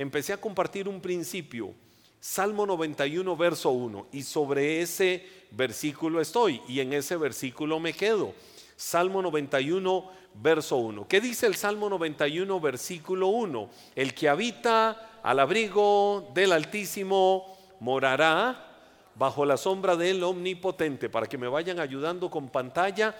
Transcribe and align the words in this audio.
empecé 0.00 0.32
a 0.32 0.40
compartir 0.40 0.88
un 0.88 0.98
principio. 0.98 1.74
Salmo 2.18 2.64
91, 2.64 3.36
verso 3.36 3.70
1. 3.70 4.06
Y 4.12 4.22
sobre 4.22 4.80
ese 4.80 5.26
versículo 5.50 6.22
estoy 6.22 6.62
y 6.66 6.80
en 6.80 6.94
ese 6.94 7.18
versículo 7.18 7.78
me 7.78 7.92
quedo. 7.92 8.32
Salmo 8.76 9.20
91, 9.20 10.10
verso 10.42 10.76
1. 10.78 11.06
¿Qué 11.06 11.20
dice 11.20 11.46
el 11.46 11.54
Salmo 11.54 11.90
91, 11.90 12.60
versículo 12.60 13.26
1? 13.26 13.68
El 13.94 14.14
que 14.14 14.30
habita 14.30 15.20
al 15.22 15.38
abrigo 15.38 16.30
del 16.32 16.52
Altísimo 16.52 17.58
morará 17.80 18.68
bajo 19.16 19.44
la 19.44 19.58
sombra 19.58 19.96
del 19.96 20.22
Omnipotente. 20.24 21.10
Para 21.10 21.26
que 21.26 21.36
me 21.36 21.46
vayan 21.46 21.78
ayudando 21.78 22.30
con 22.30 22.48
pantalla 22.48 23.14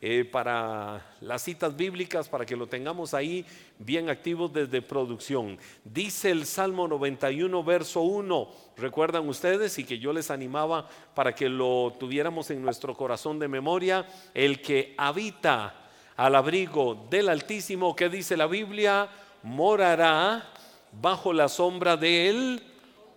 eh, 0.00 0.24
para 0.24 1.16
las 1.20 1.42
citas 1.42 1.76
bíblicas, 1.76 2.28
para 2.28 2.44
que 2.44 2.56
lo 2.56 2.66
tengamos 2.66 3.14
ahí 3.14 3.46
bien 3.78 4.10
activos 4.10 4.52
desde 4.52 4.82
producción. 4.82 5.58
Dice 5.84 6.30
el 6.30 6.46
Salmo 6.46 6.86
91, 6.88 7.64
verso 7.64 8.02
1, 8.02 8.48
recuerdan 8.76 9.28
ustedes 9.28 9.78
y 9.78 9.84
que 9.84 9.98
yo 9.98 10.12
les 10.12 10.30
animaba 10.30 10.88
para 11.14 11.34
que 11.34 11.48
lo 11.48 11.94
tuviéramos 11.98 12.50
en 12.50 12.62
nuestro 12.62 12.94
corazón 12.94 13.38
de 13.38 13.48
memoria, 13.48 14.06
el 14.34 14.60
que 14.60 14.94
habita 14.98 15.74
al 16.16 16.34
abrigo 16.34 17.06
del 17.08 17.28
Altísimo, 17.28 17.96
que 17.96 18.08
dice 18.08 18.36
la 18.36 18.46
Biblia, 18.46 19.08
morará 19.42 20.50
bajo 20.92 21.32
la 21.32 21.48
sombra 21.48 21.96
del 21.96 22.62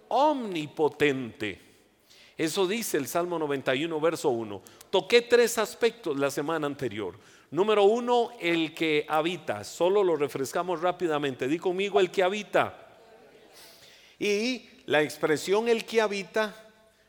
Omnipotente. 0.09 1.67
Eso 2.37 2.67
dice 2.67 2.97
el 2.97 3.07
Salmo 3.07 3.39
91, 3.39 3.99
verso 3.99 4.29
1. 4.29 4.61
Toqué 4.89 5.21
tres 5.21 5.57
aspectos 5.57 6.17
la 6.17 6.31
semana 6.31 6.67
anterior. 6.67 7.15
Número 7.51 7.83
uno, 7.83 8.31
el 8.39 8.73
que 8.73 9.05
habita. 9.07 9.63
Solo 9.63 10.03
lo 10.03 10.15
refrescamos 10.15 10.81
rápidamente. 10.81 11.47
Di 11.47 11.59
conmigo 11.59 11.99
el 11.99 12.11
que 12.11 12.23
habita. 12.23 12.87
Y 14.19 14.69
la 14.85 15.01
expresión 15.01 15.67
el 15.67 15.85
que 15.85 16.01
habita, 16.01 16.55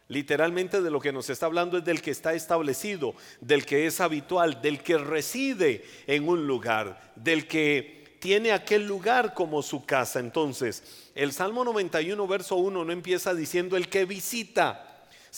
literalmente 0.09 0.81
de 0.81 0.91
lo 0.91 1.01
que 1.01 1.13
nos 1.13 1.31
está 1.31 1.47
hablando 1.47 1.79
es 1.79 1.85
del 1.85 2.03
que 2.03 2.11
está 2.11 2.35
establecido, 2.35 3.15
del 3.41 3.65
que 3.65 3.87
es 3.87 4.01
habitual, 4.01 4.61
del 4.61 4.83
que 4.83 4.99
reside 4.99 5.85
en 6.07 6.29
un 6.29 6.47
lugar, 6.47 7.13
del 7.17 7.47
que 7.47 8.17
tiene 8.21 8.53
aquel 8.53 8.87
lugar 8.87 9.35
como 9.35 9.63
su 9.63 9.85
casa. 9.87 10.21
Entonces, 10.21 11.11
el 11.15 11.33
Salmo 11.33 11.65
91, 11.65 12.27
verso 12.27 12.57
1 12.57 12.85
no 12.85 12.93
empieza 12.93 13.35
diciendo 13.35 13.77
el 13.77 13.89
que 13.89 14.05
visita 14.05 14.88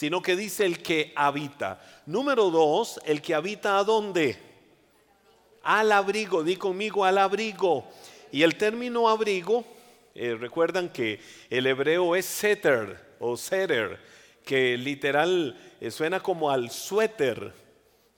sino 0.01 0.23
que 0.23 0.35
dice 0.35 0.65
el 0.65 0.79
que 0.83 1.13
habita. 1.15 1.79
Número 2.07 2.49
dos, 2.51 2.99
el 3.05 3.21
que 3.21 3.35
habita 3.35 3.77
a 3.77 3.85
dónde? 3.85 4.35
Al 5.63 5.93
abrigo, 5.93 6.43
di 6.43 6.57
conmigo 6.57 7.05
al 7.05 7.19
abrigo. 7.19 7.87
Y 8.33 8.43
el 8.43 8.57
término 8.57 9.11
abrigo, 9.11 9.63
eh, 10.15 10.39
recuerdan 10.41 10.89
que 10.89 11.21
el 11.51 11.67
hebreo 11.67 12.17
es 12.17 12.25
seter 12.25 12.99
o 13.19 13.37
seter, 13.37 14.01
que 14.43 14.79
literal 14.79 15.55
eh, 15.83 15.91
suena 15.91 16.21
como 16.21 16.51
al 16.51 16.71
suéter 16.71 17.53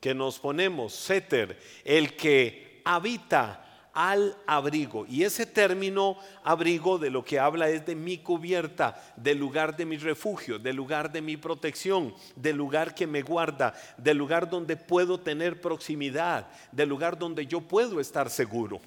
que 0.00 0.14
nos 0.14 0.38
ponemos, 0.38 0.92
seter, 0.92 1.58
el 1.84 2.14
que 2.14 2.80
habita 2.84 3.61
al 3.92 4.36
abrigo. 4.46 5.06
Y 5.08 5.24
ese 5.24 5.46
término 5.46 6.16
abrigo 6.42 6.98
de 6.98 7.10
lo 7.10 7.24
que 7.24 7.38
habla 7.38 7.68
es 7.68 7.84
de 7.84 7.94
mi 7.94 8.18
cubierta, 8.18 9.00
del 9.16 9.38
lugar 9.38 9.76
de 9.76 9.86
mi 9.86 9.96
refugio, 9.96 10.58
del 10.58 10.76
lugar 10.76 11.12
de 11.12 11.22
mi 11.22 11.36
protección, 11.36 12.14
del 12.36 12.56
lugar 12.56 12.94
que 12.94 13.06
me 13.06 13.22
guarda, 13.22 13.74
del 13.96 14.18
lugar 14.18 14.48
donde 14.48 14.76
puedo 14.76 15.20
tener 15.20 15.60
proximidad, 15.60 16.48
del 16.70 16.88
lugar 16.88 17.18
donde 17.18 17.46
yo 17.46 17.60
puedo 17.60 18.00
estar 18.00 18.30
seguro. 18.30 18.80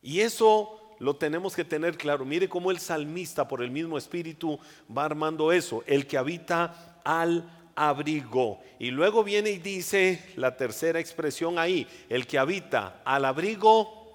Y 0.00 0.20
eso 0.20 0.96
lo 0.98 1.16
tenemos 1.16 1.54
que 1.54 1.64
tener 1.64 1.96
claro. 1.96 2.24
Mire 2.24 2.48
cómo 2.48 2.70
el 2.70 2.78
salmista 2.78 3.46
por 3.46 3.62
el 3.62 3.70
mismo 3.70 3.98
espíritu 3.98 4.58
va 4.96 5.04
armando 5.04 5.52
eso, 5.52 5.82
el 5.86 6.06
que 6.06 6.18
habita 6.18 7.00
al 7.04 7.57
abrigo. 7.78 8.60
Y 8.78 8.90
luego 8.90 9.22
viene 9.22 9.50
y 9.50 9.58
dice 9.58 10.32
la 10.36 10.56
tercera 10.56 10.98
expresión 10.98 11.58
ahí, 11.58 11.86
el 12.08 12.26
que 12.26 12.38
habita 12.38 13.02
al 13.04 13.24
abrigo, 13.24 14.12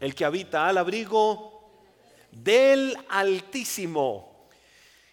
el 0.00 0.14
que 0.14 0.24
habita 0.24 0.66
al 0.68 0.78
abrigo 0.78 1.70
del 2.32 2.96
Altísimo. 3.10 4.48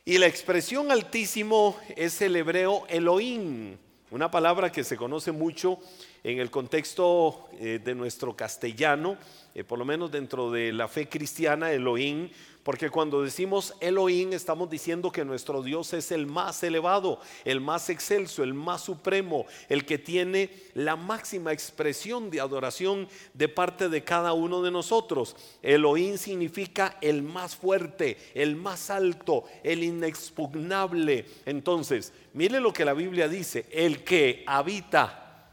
Y 0.06 0.18
la 0.18 0.28
expresión 0.28 0.92
Altísimo 0.92 1.78
es 1.96 2.22
el 2.22 2.36
hebreo 2.36 2.86
Elohim, 2.88 3.78
una 4.10 4.32
palabra 4.32 4.72
que 4.72 4.84
se 4.84 4.98
conoce 4.98 5.32
mucho 5.32 5.80
en 6.24 6.40
el 6.40 6.50
contexto 6.50 7.50
eh, 7.60 7.80
de 7.84 7.96
nuestro 7.96 8.36
castellano, 8.36 9.18
eh, 9.54 9.64
por 9.64 9.80
lo 9.80 9.86
menos 9.86 10.12
dentro 10.12 10.52
de 10.52 10.72
la 10.72 10.88
fe 10.88 11.08
cristiana, 11.08 11.72
Elohim 11.72 12.30
porque 12.64 12.90
cuando 12.90 13.24
decimos 13.24 13.74
Elohim 13.80 14.34
estamos 14.34 14.70
diciendo 14.70 15.12
que 15.12 15.26
nuestro 15.26 15.64
Dios 15.64 15.94
es 15.94 16.12
el 16.12 16.28
más 16.28 16.62
elevado, 16.64 17.20
el 17.44 17.60
más 17.60 17.90
excelso, 17.90 18.44
el 18.44 18.54
más 18.54 18.82
supremo, 18.82 19.46
el 19.68 19.86
que 19.86 19.98
tiene 19.98 20.52
la 20.74 20.96
máxima 20.96 21.52
expresión 21.54 22.30
de 22.30 22.40
adoración 22.40 23.08
de 23.34 23.50
parte 23.50 23.90
de 23.90 24.04
cada 24.04 24.34
uno 24.34 24.62
de 24.62 24.72
nosotros. 24.72 25.36
Elohim 25.62 26.18
significa 26.18 26.98
el 27.02 27.24
más 27.24 27.56
fuerte, 27.56 28.18
el 28.36 28.56
más 28.56 28.90
alto, 28.90 29.46
el 29.64 29.84
inexpugnable. 29.84 31.26
Entonces, 31.46 32.14
mire 32.34 32.60
lo 32.60 32.74
que 32.74 32.86
la 32.86 32.94
Biblia 32.94 33.28
dice, 33.28 33.66
el 33.72 34.04
que 34.04 34.44
habita, 34.46 35.50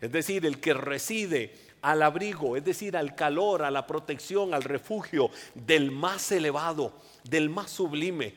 es 0.00 0.10
decir, 0.10 0.46
el 0.46 0.58
que 0.60 0.74
reside 0.74 1.69
al 1.82 2.02
abrigo, 2.02 2.56
es 2.56 2.64
decir, 2.64 2.96
al 2.96 3.14
calor, 3.14 3.62
a 3.62 3.70
la 3.70 3.86
protección, 3.86 4.54
al 4.54 4.62
refugio 4.62 5.30
del 5.54 5.90
más 5.90 6.30
elevado, 6.32 6.92
del 7.24 7.50
más 7.50 7.70
sublime, 7.70 8.34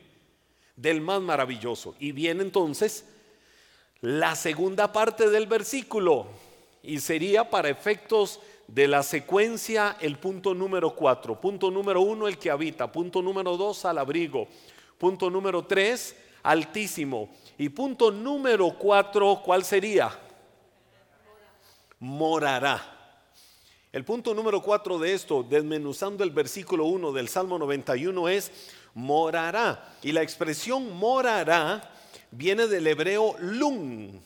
del 0.75 1.01
más 1.01 1.21
maravilloso. 1.21 1.95
Y 1.99 2.11
viene 2.11 2.43
entonces 2.43 3.05
la 4.01 4.35
segunda 4.35 4.91
parte 4.91 5.29
del 5.29 5.47
versículo 5.47 6.27
y 6.81 6.99
sería 6.99 7.49
para 7.49 7.69
efectos 7.69 8.39
de 8.67 8.87
la 8.87 9.03
secuencia 9.03 9.97
el 9.99 10.17
punto 10.17 10.53
número 10.53 10.95
cuatro. 10.95 11.39
Punto 11.39 11.69
número 11.69 12.01
uno, 12.01 12.27
el 12.27 12.37
que 12.37 12.49
habita. 12.49 12.91
Punto 12.91 13.21
número 13.21 13.55
dos, 13.57 13.85
al 13.85 13.97
abrigo. 13.97 14.47
Punto 14.97 15.29
número 15.29 15.65
tres, 15.65 16.15
altísimo. 16.43 17.29
Y 17.57 17.69
punto 17.69 18.11
número 18.11 18.75
cuatro, 18.77 19.41
¿cuál 19.43 19.63
sería? 19.63 20.17
Morará. 21.99 22.92
El 23.93 24.05
punto 24.05 24.33
número 24.33 24.59
cuatro 24.63 24.97
de 24.97 25.13
esto, 25.13 25.45
desmenuzando 25.47 26.23
el 26.23 26.31
versículo 26.31 26.85
1 26.85 27.11
del 27.11 27.29
Salmo 27.29 27.59
91, 27.59 28.27
es 28.27 28.51
morará. 28.95 29.97
Y 30.01 30.11
la 30.13 30.23
expresión 30.23 30.97
morará 30.97 31.93
viene 32.31 32.65
del 32.65 32.87
hebreo 32.87 33.35
lun, 33.39 34.19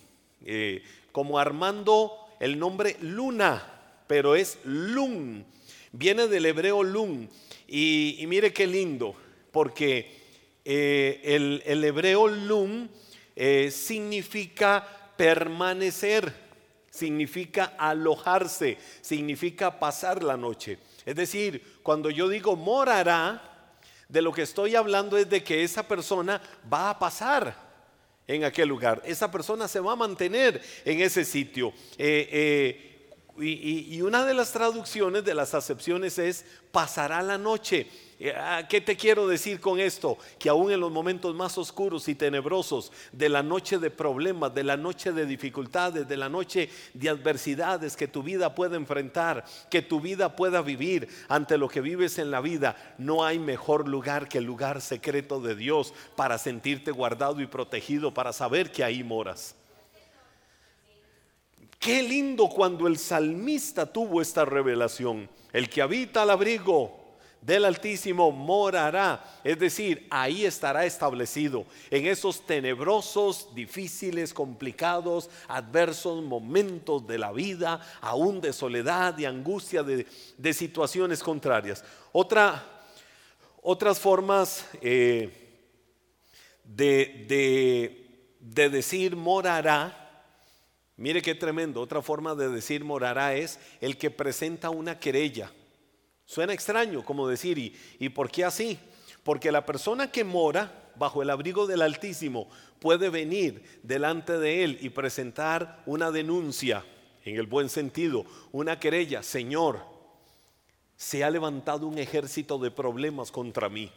eh, 0.45 0.81
como 1.11 1.37
armando 1.37 2.13
el 2.39 2.57
nombre 2.57 2.95
luna, 3.01 3.61
pero 4.07 4.37
es 4.37 4.57
lun. 4.63 5.45
Viene 5.91 6.27
del 6.27 6.45
hebreo 6.45 6.81
lun. 6.81 7.29
Y, 7.67 8.23
mire 8.25 8.53
qué 8.53 8.67
lindo, 8.67 9.15
porque 9.51 10.15
eh, 10.63 11.19
el, 11.65 11.83
hebreo 11.83 12.29
lun 12.29 12.89
eh, 13.35 13.69
significa 13.69 15.11
permanecer 15.17 16.46
significa 16.97 17.75
alojarse, 17.77 18.77
significa 19.01 19.79
pasar 19.79 20.23
la 20.23 20.35
noche. 20.35 20.79
Es 21.05 21.15
decir, 21.15 21.79
cuando 21.83 22.09
yo 22.09 22.27
digo 22.27 22.55
morará, 22.55 23.53
de 24.09 24.21
lo 24.21 24.31
que 24.31 24.41
estoy 24.41 24.75
hablando 24.75 25.17
es 25.17 25.29
de 25.29 25.43
que 25.43 25.63
esa 25.63 25.83
persona 25.83 26.41
va 26.71 26.89
a 26.89 26.99
pasar 26.99 27.55
en 28.25 28.43
aquel 28.43 28.69
lugar. 28.69 29.01
Esa 29.05 29.29
persona 29.29 29.67
se 29.67 29.79
va 29.79 29.93
a 29.93 29.97
mantener 29.97 30.61
en 30.85 31.01
ese 31.01 31.25
sitio. 31.25 31.73
Eh, 31.97 32.29
eh, 32.31 32.83
y, 33.39 34.01
una 34.01 34.25
de 34.25 34.33
las 34.33 34.51
traducciones, 34.51 35.23
de 35.23 35.35
las 35.35 35.53
acepciones 35.53 36.17
es 36.17 36.45
pasará 36.71 37.21
la 37.21 37.37
noche. 37.37 37.87
Eh, 38.19 38.33
ah, 38.35 38.63
¿Qué 38.67 38.81
te 38.81 38.97
quiero 38.97 39.27
decir 39.27 39.59
con 39.59 39.79
esto? 39.79 40.17
Que 40.39 40.49
aún 40.49 40.71
en 40.71 40.79
los 40.79 40.91
momentos 40.91 41.35
más 41.35 41.55
oscuros 41.59 42.07
y 42.07 42.15
tenebrosos 42.15 42.91
de 43.11 43.29
la 43.29 43.43
noche 43.43 43.77
de 43.77 43.91
problemas, 43.91 44.55
de 44.55 44.63
la 44.63 44.75
noche 44.75 45.11
de 45.11 45.27
dificultades, 45.27 46.07
de 46.07 46.17
la 46.17 46.27
noche 46.27 46.69
de 46.95 47.09
adversidades 47.09 47.95
que 47.95 48.07
tu 48.07 48.23
vida 48.23 48.55
pueda 48.55 48.75
enfrentar, 48.75 49.45
que 49.69 49.83
tu 49.83 50.01
vida 50.01 50.35
pueda 50.35 50.63
vivir 50.63 51.07
ante 51.29 51.59
lo 51.59 51.67
que 51.67 51.79
vives 51.79 52.17
en 52.17 52.31
la 52.31 52.41
vida, 52.41 52.75
no 52.97 53.23
hay 53.23 53.37
mejor 53.37 53.87
lugar 53.87 54.27
que 54.27 54.39
el 54.39 54.45
lugar 54.45 54.81
secreto 54.81 55.39
de 55.39 55.55
Dios 55.55 55.93
para 56.15 56.39
sentirte 56.39 56.89
guardado 56.89 57.39
y 57.39 57.45
protegido, 57.45 58.15
para 58.15 58.33
saber 58.33 58.71
que 58.71 58.83
ahí 58.83 59.03
moras. 59.03 59.53
Qué 61.77 62.01
lindo 62.01 62.49
cuando 62.49 62.87
el 62.87 62.97
salmista 62.97 63.85
tuvo 63.85 64.23
esta 64.23 64.43
revelación. 64.43 65.29
El 65.53 65.69
que 65.69 65.83
habita 65.83 66.23
al 66.23 66.31
abrigo 66.31 67.06
del 67.47 67.63
Altísimo 67.63 68.29
morará, 68.29 69.23
es 69.41 69.57
decir, 69.57 70.05
ahí 70.09 70.43
estará 70.43 70.85
establecido 70.85 71.65
en 71.89 72.05
esos 72.05 72.45
tenebrosos, 72.45 73.55
difíciles, 73.55 74.33
complicados, 74.33 75.29
adversos 75.47 76.21
momentos 76.21 77.07
de 77.07 77.17
la 77.17 77.31
vida, 77.31 77.79
aún 78.01 78.41
de 78.41 78.51
soledad 78.51 79.17
y 79.17 79.23
angustia, 79.23 79.81
de, 79.81 80.05
de 80.37 80.53
situaciones 80.53 81.23
contrarias. 81.23 81.85
Otra 82.11 82.61
Otras 83.61 83.97
formas 83.97 84.65
eh, 84.81 85.29
de, 86.65 88.05
de 88.41 88.69
decir 88.69 89.15
morará, 89.15 90.25
mire 90.97 91.21
qué 91.21 91.33
tremendo, 91.33 91.79
otra 91.79 92.01
forma 92.01 92.35
de 92.35 92.49
decir 92.49 92.83
morará 92.83 93.35
es 93.35 93.57
el 93.79 93.97
que 93.97 94.11
presenta 94.11 94.69
una 94.69 94.99
querella. 94.99 95.49
Suena 96.27 96.53
extraño 96.53 97.03
como 97.05 97.27
decir, 97.27 97.57
¿y, 97.57 97.73
¿y 97.99 98.09
por 98.09 98.29
qué 98.29 98.43
así? 98.43 98.77
Porque 99.23 99.51
la 99.51 99.65
persona 99.65 100.11
que 100.11 100.25
mora 100.25 100.91
bajo 100.95 101.21
el 101.21 101.29
abrigo 101.29 101.67
del 101.67 101.81
Altísimo 101.81 102.49
puede 102.79 103.09
venir 103.09 103.63
delante 103.81 104.37
de 104.37 104.65
Él 104.65 104.77
y 104.81 104.89
presentar 104.89 105.81
una 105.85 106.11
denuncia, 106.11 106.83
en 107.23 107.37
el 107.37 107.45
buen 107.45 107.69
sentido, 107.69 108.25
una 108.51 108.79
querella. 108.79 109.23
Señor, 109.23 109.79
se 110.97 111.23
ha 111.23 111.29
levantado 111.29 111.87
un 111.87 111.97
ejército 111.97 112.57
de 112.57 112.71
problemas 112.71 113.31
contra 113.31 113.69
mí. 113.69 113.89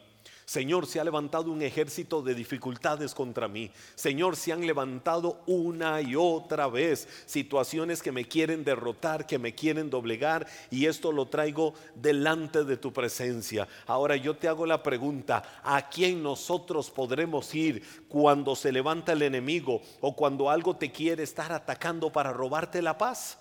Señor, 0.51 0.89
se 0.89 0.99
ha 0.99 1.05
levantado 1.05 1.53
un 1.53 1.63
ejército 1.63 2.23
de 2.23 2.35
dificultades 2.35 3.15
contra 3.15 3.47
mí. 3.47 3.71
Señor, 3.95 4.35
se 4.35 4.53
han 4.53 4.67
levantado 4.67 5.45
una 5.47 6.01
y 6.01 6.17
otra 6.17 6.67
vez 6.67 7.07
situaciones 7.25 8.03
que 8.03 8.11
me 8.11 8.25
quieren 8.25 8.65
derrotar, 8.65 9.29
que 9.29 9.39
me 9.39 9.55
quieren 9.55 9.91
doblegar 9.91 10.49
y 10.69 10.87
esto 10.87 11.13
lo 11.13 11.27
traigo 11.27 11.75
delante 11.95 12.65
de 12.65 12.77
tu 12.77 12.93
presencia. 12.93 13.69
Ahora 13.87 14.17
yo 14.17 14.35
te 14.35 14.49
hago 14.49 14.67
la 14.67 14.83
pregunta, 14.83 15.61
¿a 15.63 15.89
quién 15.89 16.21
nosotros 16.21 16.91
podremos 16.91 17.55
ir 17.55 18.05
cuando 18.09 18.57
se 18.57 18.73
levanta 18.73 19.13
el 19.13 19.23
enemigo 19.23 19.81
o 20.01 20.17
cuando 20.17 20.51
algo 20.51 20.75
te 20.75 20.91
quiere 20.91 21.23
estar 21.23 21.53
atacando 21.53 22.11
para 22.11 22.33
robarte 22.33 22.83
la 22.83 22.99
paz? 22.99 23.39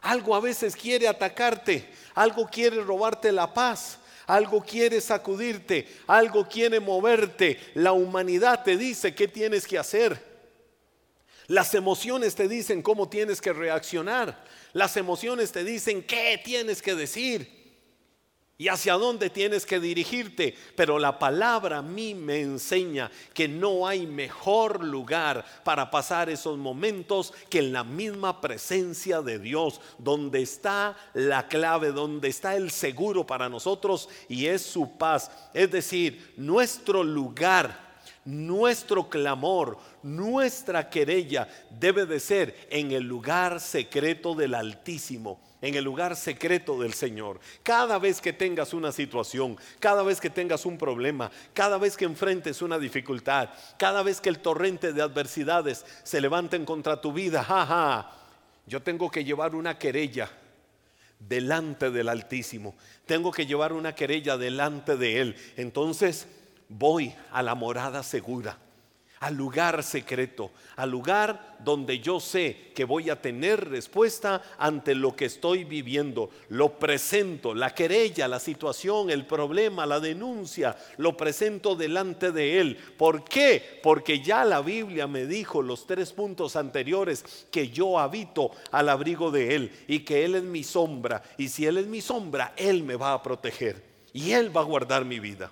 Algo 0.00 0.34
a 0.34 0.40
veces 0.40 0.74
quiere 0.74 1.06
atacarte, 1.06 1.92
algo 2.14 2.46
quiere 2.46 2.82
robarte 2.82 3.30
la 3.32 3.52
paz 3.52 3.98
algo 4.26 4.62
quiere 4.62 5.00
sacudirte, 5.00 5.86
algo 6.06 6.48
quiere 6.48 6.80
moverte. 6.80 7.58
La 7.74 7.92
humanidad 7.92 8.62
te 8.64 8.76
dice 8.76 9.14
qué 9.14 9.28
tienes 9.28 9.66
que 9.66 9.78
hacer. 9.78 10.20
Las 11.46 11.74
emociones 11.74 12.34
te 12.34 12.48
dicen 12.48 12.82
cómo 12.82 13.08
tienes 13.08 13.40
que 13.40 13.52
reaccionar. 13.52 14.44
Las 14.72 14.96
emociones 14.96 15.52
te 15.52 15.64
dicen 15.64 16.02
qué 16.02 16.40
tienes 16.44 16.82
que 16.82 16.94
decir 16.94 17.55
y 18.58 18.68
hacia 18.68 18.94
dónde 18.94 19.30
tienes 19.30 19.66
que 19.66 19.80
dirigirte. 19.80 20.54
Pero 20.74 20.98
la 20.98 21.18
palabra 21.18 21.78
a 21.78 21.82
mí 21.82 22.14
me 22.14 22.40
enseña 22.40 23.10
que 23.34 23.48
no 23.48 23.86
hay 23.86 24.06
mejor 24.06 24.84
lugar 24.84 25.44
para 25.64 25.90
pasar 25.90 26.30
esos 26.30 26.56
momentos 26.56 27.32
que 27.48 27.58
en 27.58 27.72
la 27.72 27.84
misma 27.84 28.40
presencia 28.40 29.20
de 29.20 29.38
Dios, 29.38 29.80
donde 29.98 30.42
está 30.42 30.96
la 31.14 31.48
clave, 31.48 31.92
donde 31.92 32.28
está 32.28 32.56
el 32.56 32.70
seguro 32.70 33.26
para 33.26 33.48
nosotros 33.48 34.08
y 34.28 34.46
es 34.46 34.62
su 34.62 34.96
paz. 34.96 35.30
Es 35.52 35.70
decir, 35.70 36.34
nuestro 36.36 37.04
lugar 37.04 37.85
nuestro 38.26 39.08
clamor, 39.08 39.78
nuestra 40.02 40.90
querella 40.90 41.48
debe 41.70 42.04
de 42.04 42.20
ser 42.20 42.68
en 42.70 42.92
el 42.92 43.04
lugar 43.04 43.60
secreto 43.60 44.34
del 44.34 44.54
Altísimo 44.54 45.40
en 45.62 45.74
el 45.74 45.84
lugar 45.84 46.16
secreto 46.16 46.80
del 46.80 46.92
Señor. 46.92 47.40
Cada 47.62 47.98
vez 47.98 48.20
que 48.20 48.32
tengas 48.32 48.74
una 48.74 48.92
situación, 48.92 49.56
cada 49.80 50.02
vez 50.02 50.20
que 50.20 50.30
tengas 50.30 50.66
un 50.66 50.78
problema, 50.78 51.30
cada 51.54 51.78
vez 51.78 51.96
que 51.96 52.04
enfrentes 52.04 52.62
una 52.62 52.78
dificultad, 52.78 53.48
cada 53.78 54.02
vez 54.02 54.20
que 54.20 54.28
el 54.28 54.38
torrente 54.38 54.92
de 54.92 55.02
adversidades 55.02 55.84
se 56.04 56.20
levanten 56.20 56.64
contra 56.64 57.00
tu 57.00 57.12
vida, 57.12 57.42
jaja, 57.42 58.12
yo 58.66 58.82
tengo 58.82 59.10
que 59.10 59.24
llevar 59.24 59.54
una 59.54 59.78
querella 59.78 60.30
delante 61.18 61.90
del 61.90 62.08
Altísimo. 62.08 62.74
Tengo 63.06 63.32
que 63.32 63.46
llevar 63.46 63.72
una 63.72 63.94
querella 63.94 64.36
delante 64.36 64.96
de 64.96 65.20
Él. 65.20 65.36
Entonces 65.56 66.28
voy 66.68 67.14
a 67.32 67.42
la 67.42 67.54
morada 67.54 68.02
segura 68.02 68.58
al 69.20 69.34
lugar 69.34 69.82
secreto, 69.82 70.50
al 70.76 70.90
lugar 70.90 71.56
donde 71.60 72.00
yo 72.00 72.20
sé 72.20 72.72
que 72.74 72.84
voy 72.84 73.08
a 73.08 73.20
tener 73.20 73.70
respuesta 73.70 74.42
ante 74.58 74.94
lo 74.94 75.16
que 75.16 75.24
estoy 75.24 75.64
viviendo. 75.64 76.30
Lo 76.50 76.78
presento, 76.78 77.54
la 77.54 77.74
querella, 77.74 78.28
la 78.28 78.38
situación, 78.38 79.10
el 79.10 79.26
problema, 79.26 79.86
la 79.86 80.00
denuncia, 80.00 80.76
lo 80.98 81.16
presento 81.16 81.76
delante 81.76 82.30
de 82.30 82.60
Él. 82.60 82.76
¿Por 82.98 83.24
qué? 83.24 83.80
Porque 83.82 84.20
ya 84.20 84.44
la 84.44 84.60
Biblia 84.60 85.06
me 85.06 85.26
dijo 85.26 85.62
los 85.62 85.86
tres 85.86 86.12
puntos 86.12 86.54
anteriores 86.54 87.46
que 87.50 87.70
yo 87.70 87.98
habito 87.98 88.50
al 88.70 88.88
abrigo 88.88 89.30
de 89.30 89.56
Él 89.56 89.72
y 89.88 90.00
que 90.00 90.24
Él 90.24 90.34
es 90.34 90.42
mi 90.42 90.62
sombra. 90.62 91.22
Y 91.38 91.48
si 91.48 91.64
Él 91.66 91.78
es 91.78 91.86
mi 91.86 92.02
sombra, 92.02 92.52
Él 92.56 92.82
me 92.82 92.96
va 92.96 93.14
a 93.14 93.22
proteger 93.22 93.82
y 94.12 94.32
Él 94.32 94.54
va 94.54 94.60
a 94.60 94.64
guardar 94.64 95.04
mi 95.06 95.20
vida. 95.20 95.50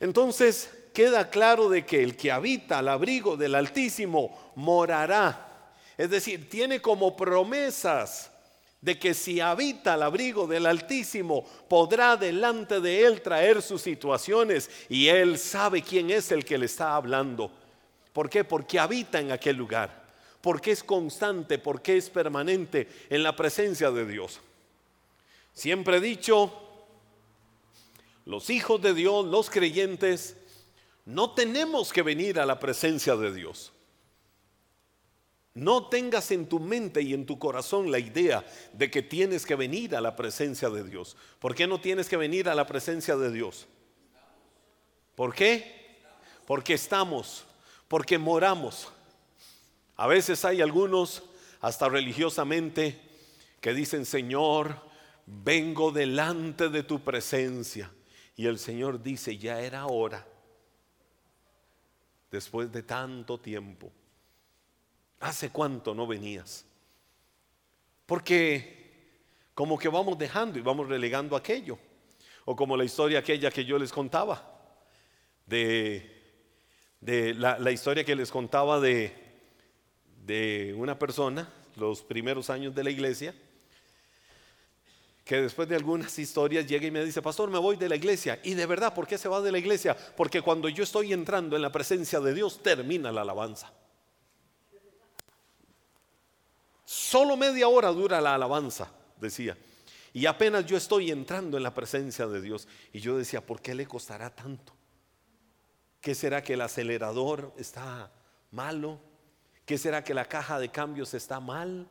Entonces, 0.00 0.70
queda 0.92 1.28
claro 1.28 1.68
de 1.68 1.84
que 1.84 2.02
el 2.02 2.16
que 2.16 2.32
habita 2.32 2.78
al 2.78 2.88
abrigo 2.88 3.36
del 3.36 3.54
Altísimo 3.54 4.52
morará. 4.54 5.72
Es 5.96 6.10
decir, 6.10 6.48
tiene 6.48 6.80
como 6.80 7.16
promesas 7.16 8.30
de 8.80 8.98
que 8.98 9.14
si 9.14 9.40
habita 9.40 9.94
al 9.94 10.02
abrigo 10.02 10.46
del 10.46 10.66
Altísimo, 10.66 11.44
podrá 11.68 12.16
delante 12.16 12.80
de 12.80 13.06
él 13.06 13.22
traer 13.22 13.62
sus 13.62 13.80
situaciones 13.80 14.70
y 14.90 15.08
él 15.08 15.38
sabe 15.38 15.82
quién 15.82 16.10
es 16.10 16.30
el 16.32 16.44
que 16.44 16.58
le 16.58 16.66
está 16.66 16.94
hablando. 16.94 17.50
¿Por 18.12 18.28
qué? 18.28 18.44
Porque 18.44 18.78
habita 18.78 19.18
en 19.18 19.32
aquel 19.32 19.56
lugar, 19.56 20.04
porque 20.40 20.70
es 20.70 20.84
constante, 20.84 21.58
porque 21.58 21.96
es 21.96 22.10
permanente 22.10 22.86
en 23.08 23.22
la 23.22 23.34
presencia 23.34 23.90
de 23.90 24.06
Dios. 24.06 24.40
Siempre 25.54 25.96
he 25.96 26.00
dicho, 26.00 26.63
los 28.24 28.50
hijos 28.50 28.80
de 28.80 28.94
Dios, 28.94 29.26
los 29.26 29.50
creyentes, 29.50 30.36
no 31.04 31.32
tenemos 31.32 31.92
que 31.92 32.02
venir 32.02 32.40
a 32.40 32.46
la 32.46 32.58
presencia 32.58 33.16
de 33.16 33.32
Dios. 33.32 33.72
No 35.52 35.86
tengas 35.86 36.30
en 36.32 36.48
tu 36.48 36.58
mente 36.58 37.00
y 37.02 37.14
en 37.14 37.26
tu 37.26 37.38
corazón 37.38 37.92
la 37.92 37.98
idea 37.98 38.44
de 38.72 38.90
que 38.90 39.02
tienes 39.02 39.46
que 39.46 39.54
venir 39.54 39.94
a 39.94 40.00
la 40.00 40.16
presencia 40.16 40.68
de 40.68 40.82
Dios. 40.82 41.16
¿Por 41.38 41.54
qué 41.54 41.66
no 41.66 41.80
tienes 41.80 42.08
que 42.08 42.16
venir 42.16 42.48
a 42.48 42.54
la 42.54 42.66
presencia 42.66 43.16
de 43.16 43.30
Dios? 43.30 43.68
¿Por 45.14 45.32
qué? 45.32 46.00
Porque 46.46 46.74
estamos, 46.74 47.44
porque 47.86 48.18
moramos. 48.18 48.88
A 49.96 50.08
veces 50.08 50.44
hay 50.44 50.60
algunos, 50.60 51.22
hasta 51.60 51.88
religiosamente, 51.88 53.00
que 53.60 53.72
dicen, 53.74 54.06
Señor, 54.06 54.76
vengo 55.24 55.92
delante 55.92 56.68
de 56.68 56.82
tu 56.82 57.00
presencia. 57.04 57.90
Y 58.36 58.46
el 58.46 58.58
Señor 58.58 59.02
dice, 59.02 59.38
ya 59.38 59.60
era 59.60 59.86
hora 59.86 60.26
después 62.30 62.72
de 62.72 62.82
tanto 62.82 63.38
tiempo. 63.38 63.92
¿Hace 65.20 65.50
cuánto 65.50 65.94
no 65.94 66.06
venías? 66.06 66.66
Porque 68.06 68.74
como 69.54 69.78
que 69.78 69.88
vamos 69.88 70.18
dejando 70.18 70.58
y 70.58 70.62
vamos 70.62 70.88
relegando 70.88 71.36
aquello. 71.36 71.78
O 72.44 72.56
como 72.56 72.76
la 72.76 72.84
historia 72.84 73.20
aquella 73.20 73.50
que 73.50 73.64
yo 73.64 73.78
les 73.78 73.92
contaba, 73.92 74.50
de, 75.46 76.14
de 77.00 77.34
la, 77.34 77.70
historia 77.70 78.04
que 78.04 78.16
les 78.16 78.30
contaba 78.30 78.80
de, 78.80 79.12
de 80.24 80.74
una 80.76 80.98
persona, 80.98 81.50
los 81.76 82.02
primeros 82.02 82.50
años 82.50 82.74
de 82.74 82.84
la 82.84 82.90
iglesia, 82.90 83.34
que 85.24 85.40
después 85.40 85.66
de 85.68 85.76
algunas 85.76 86.18
historias 86.18 86.66
llega 86.66 86.86
y 86.86 86.90
me 86.90 87.02
dice, 87.02 87.22
pastor, 87.22 87.50
me 87.50 87.58
voy 87.58 87.76
de 87.76 87.88
la 87.88 87.96
iglesia. 87.96 88.38
Y 88.44 88.52
de 88.52 88.66
verdad, 88.66 88.92
¿por 88.92 89.06
qué 89.06 89.16
se 89.16 89.28
va 89.28 89.40
de 89.40 89.50
la 89.50 89.58
iglesia? 89.58 89.96
Porque 90.16 90.42
cuando 90.42 90.68
yo 90.68 90.84
estoy 90.84 91.14
entrando 91.14 91.56
en 91.56 91.62
la 91.62 91.72
presencia 91.72 92.20
de 92.20 92.34
Dios, 92.34 92.62
termina 92.62 93.10
la 93.10 93.22
alabanza. 93.22 93.72
Solo 96.84 97.38
media 97.38 97.68
hora 97.68 97.88
dura 97.88 98.20
la 98.20 98.34
alabanza, 98.34 98.90
decía. 99.18 99.56
Y 100.12 100.26
apenas 100.26 100.66
yo 100.66 100.76
estoy 100.76 101.10
entrando 101.10 101.56
en 101.56 101.62
la 101.62 101.74
presencia 101.74 102.26
de 102.26 102.42
Dios. 102.42 102.68
Y 102.92 103.00
yo 103.00 103.16
decía, 103.16 103.40
¿por 103.40 103.62
qué 103.62 103.74
le 103.74 103.86
costará 103.86 104.28
tanto? 104.28 104.74
¿Qué 106.02 106.14
será 106.14 106.42
que 106.42 106.52
el 106.52 106.60
acelerador 106.60 107.54
está 107.56 108.12
malo? 108.50 109.00
¿Qué 109.64 109.78
será 109.78 110.04
que 110.04 110.12
la 110.12 110.26
caja 110.26 110.58
de 110.58 110.68
cambios 110.70 111.14
está 111.14 111.40
mal? 111.40 111.88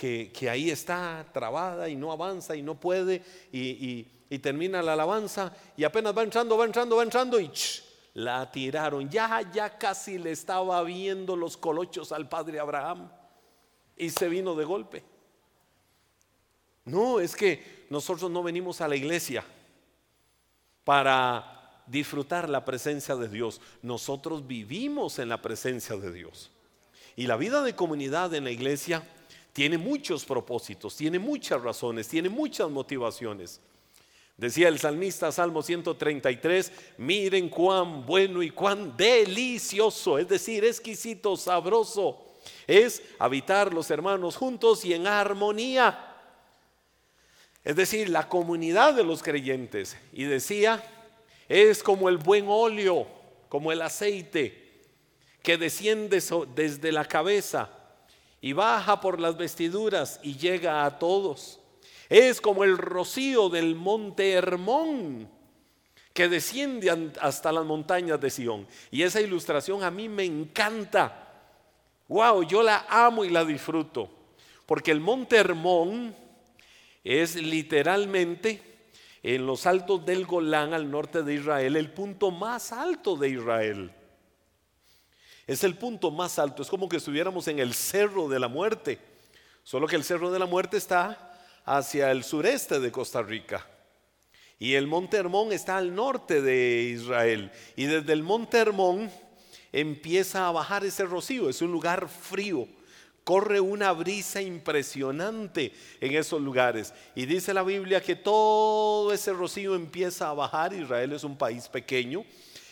Que, 0.00 0.48
ahí 0.50 0.70
está 0.70 1.26
trabada 1.30 1.86
y 1.90 1.94
no 1.94 2.10
avanza 2.10 2.56
y 2.56 2.62
no 2.62 2.80
puede 2.80 3.22
y, 3.52 4.04
termina 4.38 4.80
la 4.80 4.94
alabanza 4.94 5.54
y 5.76 5.84
apenas 5.84 6.16
va 6.16 6.22
entrando, 6.22 6.56
va 6.56 6.64
entrando, 6.64 6.96
va 6.96 7.02
entrando 7.02 7.38
y 7.38 7.50
la 8.14 8.50
tiraron. 8.50 9.10
Ya, 9.10 9.42
ya 9.52 9.76
casi 9.76 10.16
le 10.18 10.30
estaba 10.30 10.82
viendo 10.84 11.36
los 11.36 11.58
colochos 11.58 12.12
al 12.12 12.28
padre 12.28 12.58
Abraham 12.60 13.10
y 13.96 14.08
se 14.08 14.28
vino 14.30 14.54
de 14.54 14.64
golpe. 14.64 15.04
No, 16.86 17.20
es 17.20 17.36
que 17.36 17.86
nosotros 17.90 18.30
no 18.30 18.42
venimos 18.42 18.80
a 18.80 18.88
la 18.88 18.96
iglesia 18.96 19.44
para 20.82 21.82
disfrutar 21.86 22.48
la 22.48 22.64
presencia 22.64 23.16
de 23.16 23.28
Dios. 23.28 23.60
Nosotros 23.82 24.46
vivimos 24.46 25.18
en 25.18 25.28
la 25.28 25.42
presencia 25.42 25.96
de 25.96 26.10
Dios. 26.10 26.50
Y 27.16 27.26
la 27.26 27.36
vida 27.36 27.62
de 27.62 27.74
comunidad 27.74 28.32
en 28.32 28.44
la 28.44 28.50
iglesia 28.50 29.02
tiene 29.52 29.78
muchos 29.78 30.24
propósitos, 30.24 30.96
tiene 30.96 31.18
muchas 31.18 31.60
razones, 31.60 32.08
tiene 32.08 32.28
muchas 32.28 32.70
motivaciones. 32.70 33.60
Decía 34.36 34.68
el 34.68 34.78
salmista 34.78 35.30
Salmo 35.32 35.62
133, 35.62 36.72
miren 36.98 37.48
cuán 37.50 38.06
bueno 38.06 38.42
y 38.42 38.50
cuán 38.50 38.96
delicioso, 38.96 40.18
es 40.18 40.28
decir, 40.28 40.64
exquisito, 40.64 41.36
sabroso, 41.36 42.24
es 42.66 43.02
habitar 43.18 43.74
los 43.74 43.90
hermanos 43.90 44.36
juntos 44.36 44.84
y 44.84 44.94
en 44.94 45.06
armonía. 45.06 46.06
Es 47.62 47.76
decir, 47.76 48.08
la 48.08 48.28
comunidad 48.28 48.94
de 48.94 49.04
los 49.04 49.22
creyentes. 49.22 49.98
Y 50.12 50.24
decía, 50.24 50.82
es 51.46 51.82
como 51.82 52.08
el 52.08 52.16
buen 52.16 52.46
óleo, 52.48 53.06
como 53.50 53.72
el 53.72 53.82
aceite 53.82 54.70
que 55.42 55.58
desciende 55.58 56.22
desde 56.54 56.92
la 56.92 57.04
cabeza 57.04 57.79
y 58.40 58.52
baja 58.52 59.00
por 59.00 59.20
las 59.20 59.36
vestiduras 59.36 60.20
y 60.22 60.36
llega 60.36 60.84
a 60.84 60.98
todos. 60.98 61.60
Es 62.08 62.40
como 62.40 62.64
el 62.64 62.78
rocío 62.78 63.48
del 63.48 63.74
monte 63.74 64.32
Hermón 64.32 65.28
que 66.12 66.28
desciende 66.28 66.90
hasta 67.20 67.52
las 67.52 67.64
montañas 67.64 68.20
de 68.20 68.30
Sión. 68.30 68.66
Y 68.90 69.02
esa 69.02 69.20
ilustración 69.20 69.82
a 69.82 69.90
mí 69.90 70.08
me 70.08 70.24
encanta. 70.24 71.28
Wow, 72.08 72.42
yo 72.42 72.62
la 72.62 72.86
amo 72.88 73.24
y 73.24 73.30
la 73.30 73.44
disfruto. 73.44 74.10
Porque 74.66 74.90
el 74.90 75.00
monte 75.00 75.36
Hermón 75.36 76.14
es 77.04 77.36
literalmente 77.36 78.62
en 79.22 79.46
los 79.46 79.66
altos 79.66 80.04
del 80.04 80.26
Golán 80.26 80.74
al 80.74 80.90
norte 80.90 81.22
de 81.22 81.34
Israel, 81.34 81.76
el 81.76 81.92
punto 81.92 82.30
más 82.30 82.72
alto 82.72 83.16
de 83.16 83.28
Israel. 83.28 83.92
Es 85.50 85.64
el 85.64 85.74
punto 85.76 86.12
más 86.12 86.38
alto, 86.38 86.62
es 86.62 86.68
como 86.68 86.88
que 86.88 86.98
estuviéramos 86.98 87.48
en 87.48 87.58
el 87.58 87.74
cerro 87.74 88.28
de 88.28 88.38
la 88.38 88.46
muerte, 88.46 89.00
solo 89.64 89.88
que 89.88 89.96
el 89.96 90.04
cerro 90.04 90.30
de 90.30 90.38
la 90.38 90.46
muerte 90.46 90.76
está 90.76 91.36
hacia 91.64 92.12
el 92.12 92.22
sureste 92.22 92.78
de 92.78 92.92
Costa 92.92 93.20
Rica. 93.20 93.66
Y 94.60 94.74
el 94.74 94.86
monte 94.86 95.16
Hermón 95.16 95.50
está 95.50 95.78
al 95.78 95.92
norte 95.92 96.40
de 96.40 96.92
Israel. 96.94 97.50
Y 97.74 97.86
desde 97.86 98.12
el 98.12 98.22
monte 98.22 98.58
Hermón 98.58 99.10
empieza 99.72 100.46
a 100.46 100.52
bajar 100.52 100.84
ese 100.84 101.04
rocío. 101.04 101.50
Es 101.50 101.60
un 101.62 101.72
lugar 101.72 102.08
frío. 102.08 102.68
Corre 103.24 103.58
una 103.58 103.90
brisa 103.90 104.40
impresionante 104.40 105.72
en 106.00 106.14
esos 106.14 106.40
lugares. 106.40 106.94
Y 107.16 107.26
dice 107.26 107.52
la 107.52 107.64
Biblia 107.64 108.00
que 108.00 108.14
todo 108.14 109.12
ese 109.12 109.32
rocío 109.32 109.74
empieza 109.74 110.28
a 110.28 110.32
bajar. 110.32 110.72
Israel 110.74 111.12
es 111.12 111.24
un 111.24 111.36
país 111.36 111.66
pequeño. 111.66 112.24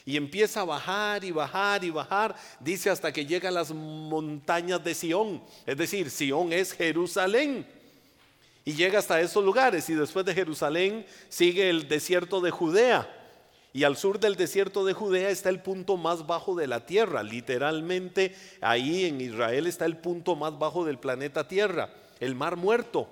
Y 0.08 0.16
empieza 0.16 0.62
a 0.62 0.64
bajar 0.64 1.22
y 1.22 1.32
bajar 1.32 1.84
y 1.84 1.90
bajar. 1.90 2.34
Dice 2.60 2.88
hasta 2.88 3.12
que 3.12 3.26
llega 3.26 3.50
a 3.50 3.52
las 3.52 3.70
montañas 3.74 4.82
de 4.82 4.94
Sión. 4.94 5.42
Es 5.66 5.76
decir, 5.76 6.08
Sión 6.08 6.50
es 6.50 6.72
Jerusalén 6.72 7.66
y 8.64 8.72
llega 8.72 9.00
hasta 9.00 9.20
esos 9.20 9.44
lugares 9.44 9.90
y 9.90 9.92
después 9.92 10.24
de 10.24 10.32
Jerusalén 10.32 11.04
sigue 11.28 11.68
el 11.68 11.88
desierto 11.88 12.40
de 12.40 12.50
Judea. 12.50 13.06
Y 13.74 13.84
al 13.84 13.98
sur 13.98 14.18
del 14.18 14.36
desierto 14.36 14.82
de 14.86 14.94
Judea 14.94 15.28
está 15.28 15.50
el 15.50 15.60
punto 15.60 15.98
más 15.98 16.26
bajo 16.26 16.54
de 16.54 16.68
la 16.68 16.86
tierra. 16.86 17.22
Literalmente 17.22 18.34
ahí 18.62 19.04
en 19.04 19.20
Israel 19.20 19.66
está 19.66 19.84
el 19.84 19.98
punto 19.98 20.36
más 20.36 20.58
bajo 20.58 20.86
del 20.86 20.98
planeta 20.98 21.48
Tierra, 21.48 21.92
el 22.18 22.34
mar 22.34 22.56
muerto. 22.56 23.10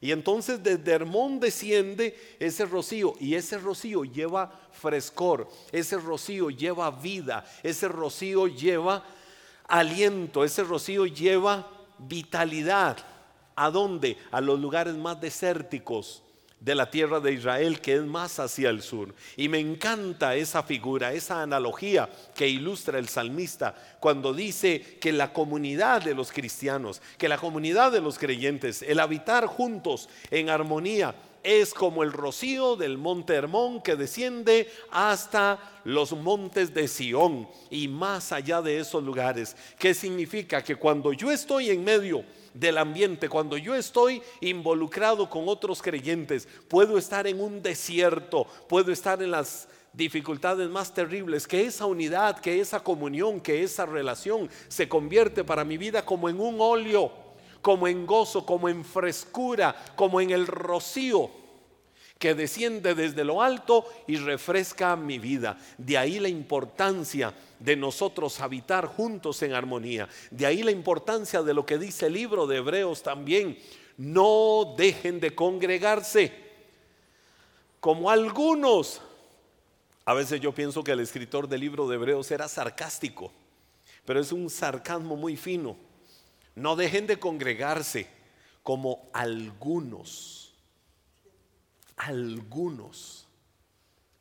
Y 0.00 0.12
entonces 0.12 0.62
desde 0.62 0.92
Hermón 0.92 1.40
desciende 1.40 2.18
ese 2.38 2.66
rocío 2.66 3.14
y 3.18 3.34
ese 3.34 3.58
rocío 3.58 4.04
lleva 4.04 4.52
frescor, 4.72 5.48
ese 5.72 5.96
rocío 5.96 6.50
lleva 6.50 6.90
vida, 6.90 7.44
ese 7.62 7.88
rocío 7.88 8.46
lleva 8.46 9.04
aliento, 9.66 10.44
ese 10.44 10.64
rocío 10.64 11.06
lleva 11.06 11.66
vitalidad. 11.98 12.98
¿A 13.54 13.70
dónde? 13.70 14.18
A 14.30 14.42
los 14.42 14.60
lugares 14.60 14.94
más 14.94 15.18
desérticos 15.18 16.22
de 16.60 16.74
la 16.74 16.90
tierra 16.90 17.20
de 17.20 17.32
Israel, 17.32 17.80
que 17.80 17.94
es 17.94 18.02
más 18.02 18.38
hacia 18.38 18.70
el 18.70 18.82
sur. 18.82 19.14
Y 19.36 19.48
me 19.48 19.58
encanta 19.58 20.34
esa 20.34 20.62
figura, 20.62 21.12
esa 21.12 21.42
analogía 21.42 22.08
que 22.34 22.48
ilustra 22.48 22.98
el 22.98 23.08
salmista 23.08 23.74
cuando 24.00 24.32
dice 24.32 24.98
que 25.00 25.12
la 25.12 25.32
comunidad 25.32 26.02
de 26.02 26.14
los 26.14 26.32
cristianos, 26.32 27.02
que 27.18 27.28
la 27.28 27.38
comunidad 27.38 27.92
de 27.92 28.00
los 28.00 28.18
creyentes, 28.18 28.82
el 28.82 29.00
habitar 29.00 29.46
juntos 29.46 30.08
en 30.30 30.50
armonía, 30.50 31.14
es 31.46 31.72
como 31.72 32.02
el 32.02 32.12
rocío 32.12 32.74
del 32.74 32.98
monte 32.98 33.34
Hermón 33.34 33.80
que 33.80 33.94
desciende 33.94 34.68
hasta 34.90 35.60
los 35.84 36.10
montes 36.12 36.74
de 36.74 36.88
Sión 36.88 37.48
y 37.70 37.86
más 37.86 38.32
allá 38.32 38.60
de 38.60 38.80
esos 38.80 39.04
lugares. 39.04 39.56
¿Qué 39.78 39.94
significa? 39.94 40.64
Que 40.64 40.74
cuando 40.74 41.12
yo 41.12 41.30
estoy 41.30 41.70
en 41.70 41.84
medio 41.84 42.24
del 42.58 42.78
ambiente, 42.78 43.28
cuando 43.28 43.56
yo 43.56 43.74
estoy 43.74 44.22
involucrado 44.40 45.28
con 45.28 45.48
otros 45.48 45.82
creyentes, 45.82 46.48
puedo 46.68 46.98
estar 46.98 47.26
en 47.26 47.40
un 47.40 47.62
desierto, 47.62 48.46
puedo 48.68 48.92
estar 48.92 49.22
en 49.22 49.30
las 49.30 49.68
dificultades 49.92 50.68
más 50.68 50.92
terribles, 50.92 51.46
que 51.46 51.64
esa 51.64 51.86
unidad, 51.86 52.38
que 52.38 52.60
esa 52.60 52.80
comunión, 52.80 53.40
que 53.40 53.62
esa 53.62 53.86
relación 53.86 54.50
se 54.68 54.88
convierte 54.88 55.44
para 55.44 55.64
mi 55.64 55.78
vida 55.78 56.04
como 56.04 56.28
en 56.28 56.40
un 56.40 56.56
óleo, 56.60 57.10
como 57.62 57.88
en 57.88 58.06
gozo, 58.06 58.44
como 58.44 58.68
en 58.68 58.84
frescura, 58.84 59.74
como 59.96 60.20
en 60.20 60.30
el 60.30 60.46
rocío 60.46 61.45
que 62.18 62.34
desciende 62.34 62.94
desde 62.94 63.24
lo 63.24 63.42
alto 63.42 63.84
y 64.06 64.16
refresca 64.16 64.96
mi 64.96 65.18
vida. 65.18 65.58
De 65.76 65.98
ahí 65.98 66.18
la 66.18 66.28
importancia 66.28 67.34
de 67.58 67.76
nosotros 67.76 68.40
habitar 68.40 68.86
juntos 68.86 69.42
en 69.42 69.52
armonía. 69.52 70.08
De 70.30 70.46
ahí 70.46 70.62
la 70.62 70.70
importancia 70.70 71.42
de 71.42 71.52
lo 71.52 71.66
que 71.66 71.78
dice 71.78 72.06
el 72.06 72.14
libro 72.14 72.46
de 72.46 72.56
Hebreos 72.56 73.02
también. 73.02 73.58
No 73.98 74.74
dejen 74.76 75.20
de 75.20 75.34
congregarse. 75.34 76.32
Como 77.80 78.10
algunos, 78.10 79.02
a 80.04 80.14
veces 80.14 80.40
yo 80.40 80.52
pienso 80.52 80.82
que 80.82 80.92
el 80.92 81.00
escritor 81.00 81.46
del 81.48 81.60
libro 81.60 81.86
de 81.86 81.96
Hebreos 81.96 82.30
era 82.30 82.48
sarcástico, 82.48 83.30
pero 84.04 84.20
es 84.20 84.32
un 84.32 84.48
sarcasmo 84.48 85.16
muy 85.16 85.36
fino. 85.36 85.76
No 86.54 86.76
dejen 86.76 87.06
de 87.06 87.18
congregarse 87.18 88.06
como 88.62 89.08
algunos 89.12 90.45
algunos 91.96 93.26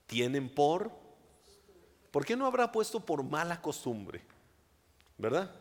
tienen 0.08 0.50
por, 0.50 0.92
¿por 2.12 2.26
qué 2.26 2.36
no 2.36 2.46
habrá 2.46 2.72
puesto 2.72 3.00
por 3.00 3.24
mala 3.24 3.62
costumbre? 3.62 4.22
¿Verdad? 5.18 5.54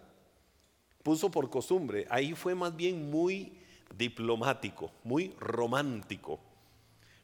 Puso 1.03 1.31
por 1.31 1.51
costumbre, 1.51 2.07
ahí 2.11 2.35
fue 2.35 2.55
más 2.55 2.75
bien 2.75 3.11
muy 3.11 3.59
diplomático, 3.97 4.91
muy 5.03 5.35
romántico, 5.39 6.41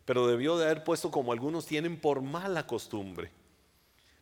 pero 0.04 0.26
debió 0.26 0.58
de 0.58 0.66
haber 0.66 0.84
puesto 0.84 1.10
como 1.10 1.32
algunos 1.32 1.66
tienen 1.66 1.98
por 2.00 2.20
mala 2.20 2.66
costumbre. 2.66 3.30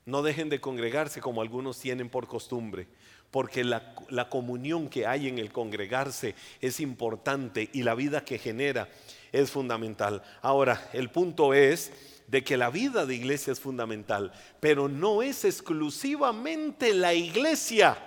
No 0.06 0.22
dejen 0.22 0.48
de 0.48 0.60
congregarse 0.60 1.20
como 1.20 1.42
algunos 1.42 1.78
tienen 1.78 2.08
por 2.08 2.26
costumbre, 2.26 2.88
porque 3.30 3.64
la, 3.64 3.94
comunión 4.30 4.88
que 4.88 5.06
hay 5.06 5.28
en 5.28 5.38
el 5.38 5.52
congregarse 5.52 6.35
es 6.61 6.80
importante 6.80 7.68
y 7.73 7.82
la 7.82 7.94
vida 7.94 8.25
que 8.25 8.38
genera 8.38 8.88
es 9.32 9.50
fundamental. 9.50 10.23
Ahora, 10.40 10.88
el 10.92 11.11
punto 11.11 11.52
es 11.52 11.92
de 12.26 12.42
que 12.42 12.56
la 12.56 12.70
vida 12.70 13.06
de 13.06 13.14
iglesia 13.14 13.52
es 13.52 13.61
fundamental, 13.61 14.32
pero 14.61 14.88
no 14.88 15.23
es 15.23 15.44
exclusivamente 15.44 16.94
la 16.94 17.14
iglesia 17.14 17.99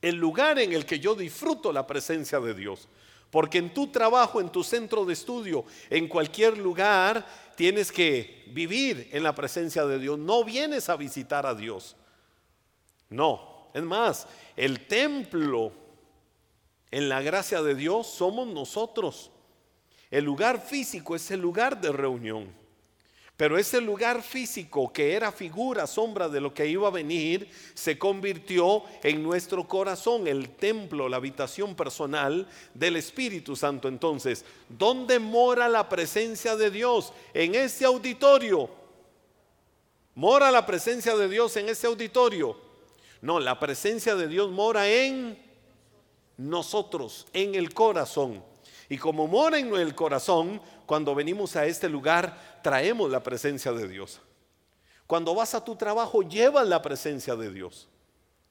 el 0.00 0.16
lugar 0.16 0.58
en 0.58 0.72
el 0.72 0.84
que 0.84 0.98
yo 0.98 1.14
disfruto 1.14 1.72
la 1.72 1.86
presencia 1.86 2.40
de 2.40 2.54
Dios. 2.54 2.88
Porque 3.30 3.58
en 3.58 3.72
tu 3.72 3.86
trabajo, 3.86 4.40
en 4.40 4.50
tu 4.50 4.62
centro 4.62 5.06
de 5.06 5.14
estudio, 5.14 5.64
en 5.88 6.06
cualquier 6.06 6.58
lugar, 6.58 7.24
tienes 7.56 7.90
que 7.90 8.44
vivir 8.48 9.08
en 9.12 9.22
la 9.22 9.34
presencia 9.34 9.86
de 9.86 9.98
Dios. 9.98 10.18
No 10.18 10.44
vienes 10.44 10.90
a 10.90 10.96
visitar 10.96 11.46
a 11.46 11.54
Dios. 11.54 11.96
No, 13.12 13.68
es 13.74 13.82
más, 13.82 14.26
el 14.56 14.86
templo 14.86 15.72
en 16.90 17.08
la 17.08 17.22
gracia 17.22 17.62
de 17.62 17.74
Dios 17.74 18.06
somos 18.06 18.46
nosotros. 18.48 19.30
El 20.10 20.24
lugar 20.24 20.60
físico 20.60 21.16
es 21.16 21.30
el 21.30 21.40
lugar 21.40 21.80
de 21.80 21.90
reunión. 21.90 22.62
Pero 23.36 23.58
ese 23.58 23.80
lugar 23.80 24.22
físico 24.22 24.92
que 24.92 25.14
era 25.14 25.32
figura, 25.32 25.86
sombra 25.86 26.28
de 26.28 26.40
lo 26.40 26.52
que 26.52 26.66
iba 26.66 26.86
a 26.86 26.92
venir, 26.92 27.50
se 27.74 27.98
convirtió 27.98 28.84
en 29.02 29.22
nuestro 29.22 29.66
corazón, 29.66 30.28
el 30.28 30.50
templo, 30.50 31.08
la 31.08 31.16
habitación 31.16 31.74
personal 31.74 32.46
del 32.74 32.96
Espíritu 32.96 33.56
Santo. 33.56 33.88
Entonces, 33.88 34.44
¿dónde 34.68 35.18
mora 35.18 35.68
la 35.68 35.88
presencia 35.88 36.56
de 36.56 36.70
Dios? 36.70 37.12
En 37.32 37.54
ese 37.54 37.84
auditorio. 37.84 38.68
¿Mora 40.14 40.50
la 40.50 40.66
presencia 40.66 41.16
de 41.16 41.28
Dios 41.28 41.56
en 41.56 41.70
ese 41.70 41.86
auditorio? 41.86 42.71
No, 43.22 43.38
la 43.38 43.58
presencia 43.58 44.16
de 44.16 44.26
Dios 44.26 44.50
mora 44.50 44.88
en 44.88 45.38
nosotros, 46.36 47.26
en 47.32 47.54
el 47.54 47.72
corazón. 47.72 48.42
Y 48.88 48.98
como 48.98 49.28
mora 49.28 49.58
en 49.58 49.72
el 49.74 49.94
corazón, 49.94 50.60
cuando 50.86 51.14
venimos 51.14 51.54
a 51.54 51.64
este 51.64 51.88
lugar, 51.88 52.60
traemos 52.62 53.10
la 53.10 53.22
presencia 53.22 53.72
de 53.72 53.86
Dios. 53.86 54.20
Cuando 55.06 55.34
vas 55.36 55.54
a 55.54 55.64
tu 55.64 55.76
trabajo, 55.76 56.22
llevas 56.22 56.66
la 56.66 56.82
presencia 56.82 57.36
de 57.36 57.52
Dios. 57.52 57.88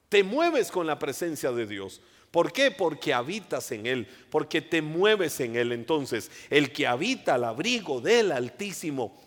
Te 0.08 0.24
mueves 0.24 0.70
con 0.70 0.86
la 0.86 0.98
presencia 0.98 1.52
de 1.52 1.66
Dios. 1.66 2.00
¿Por 2.30 2.50
qué? 2.50 2.70
Porque 2.70 3.12
habitas 3.12 3.72
en 3.72 3.86
Él, 3.86 4.08
porque 4.30 4.62
te 4.62 4.80
mueves 4.80 5.38
en 5.40 5.54
Él. 5.54 5.72
Entonces, 5.72 6.30
el 6.48 6.72
que 6.72 6.86
habita 6.86 7.34
al 7.34 7.44
abrigo 7.44 8.00
del 8.00 8.32
Altísimo 8.32 9.20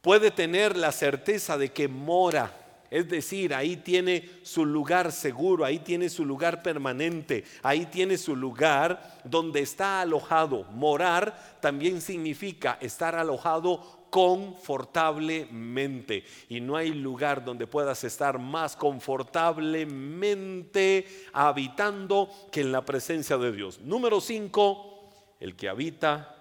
puede 0.00 0.30
tener 0.30 0.74
la 0.74 0.90
certeza 0.90 1.58
de 1.58 1.70
que 1.70 1.86
mora 1.86 2.63
es 2.94 3.08
decir, 3.08 3.52
ahí 3.52 3.78
tiene 3.78 4.30
su 4.44 4.64
lugar 4.64 5.10
seguro, 5.10 5.64
ahí 5.64 5.80
tiene 5.80 6.08
su 6.08 6.24
lugar 6.24 6.62
permanente, 6.62 7.42
ahí 7.60 7.86
tiene 7.86 8.16
su 8.16 8.36
lugar 8.36 9.18
donde 9.24 9.62
está 9.62 10.00
alojado. 10.00 10.62
Morar 10.70 11.58
también 11.60 12.00
significa 12.00 12.78
estar 12.80 13.16
alojado 13.16 14.06
confortablemente. 14.10 16.22
Y 16.48 16.60
no 16.60 16.76
hay 16.76 16.94
lugar 16.94 17.44
donde 17.44 17.66
puedas 17.66 18.04
estar 18.04 18.38
más 18.38 18.76
confortablemente 18.76 21.08
habitando 21.32 22.30
que 22.52 22.60
en 22.60 22.70
la 22.70 22.84
presencia 22.84 23.36
de 23.38 23.50
Dios. 23.50 23.80
Número 23.80 24.20
5, 24.20 25.34
el 25.40 25.56
que 25.56 25.68
habita 25.68 26.33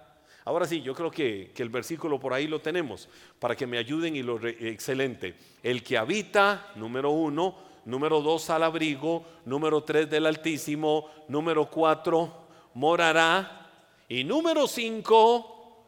Ahora 0.45 0.67
sí, 0.67 0.81
yo 0.81 0.93
creo 0.93 1.09
que, 1.09 1.53
el 1.55 1.69
versículo 1.69 2.19
por 2.19 2.33
ahí 2.33 2.47
lo 2.47 2.59
tenemos 2.59 3.07
para 3.39 3.55
que 3.55 3.65
me 3.65 3.77
ayuden 3.77 4.15
y 4.15 4.23
lo 4.23 4.45
excelente. 4.45 5.35
El 5.61 5.83
que 5.83 5.97
habita, 5.97 6.71
número 6.75 7.11
uno, 7.11 7.55
número 7.85 8.21
dos 8.21 8.49
al 8.49 8.63
abrigo, 8.63 9.23
número 9.45 9.83
tres 9.83 10.09
del 10.09 10.25
Altísimo, 10.25 11.09
número 11.29 11.69
cuatro 11.69 12.43
morará 12.73 13.69
y 14.09 14.23
número 14.23 14.67
cinco, 14.67 15.83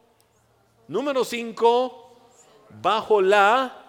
número 0.88 1.25
cinco, 1.25 2.17
bajo 2.81 3.21
la 3.21 3.83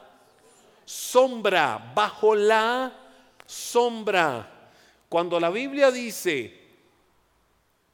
sombra, 0.84 1.92
bajo 1.94 2.34
la 2.34 2.92
sombra. 3.46 4.70
Cuando 5.08 5.38
la 5.38 5.50
Biblia 5.50 5.92
dice, 5.92 6.60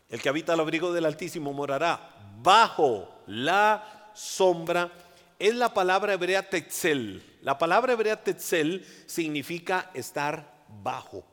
el 0.09 0.23
que 0.23 0.29
habita 0.31 0.55
al 0.55 0.61
abrigo 0.61 0.91
del 0.91 1.05
Altísimo 1.05 1.53
morará 1.53 2.12
bajo 2.43 3.09
la 3.27 4.11
sombra, 4.15 4.91
es 5.39 5.55
la 5.55 5.73
palabra 5.73 6.13
hebrea 6.13 6.49
tetzel. 6.49 7.23
La 7.43 7.59
palabra 7.59 7.93
hebrea 7.93 8.23
tetzel 8.23 8.87
significa 9.07 9.91
estar 9.95 10.65
bajo. 10.83 11.25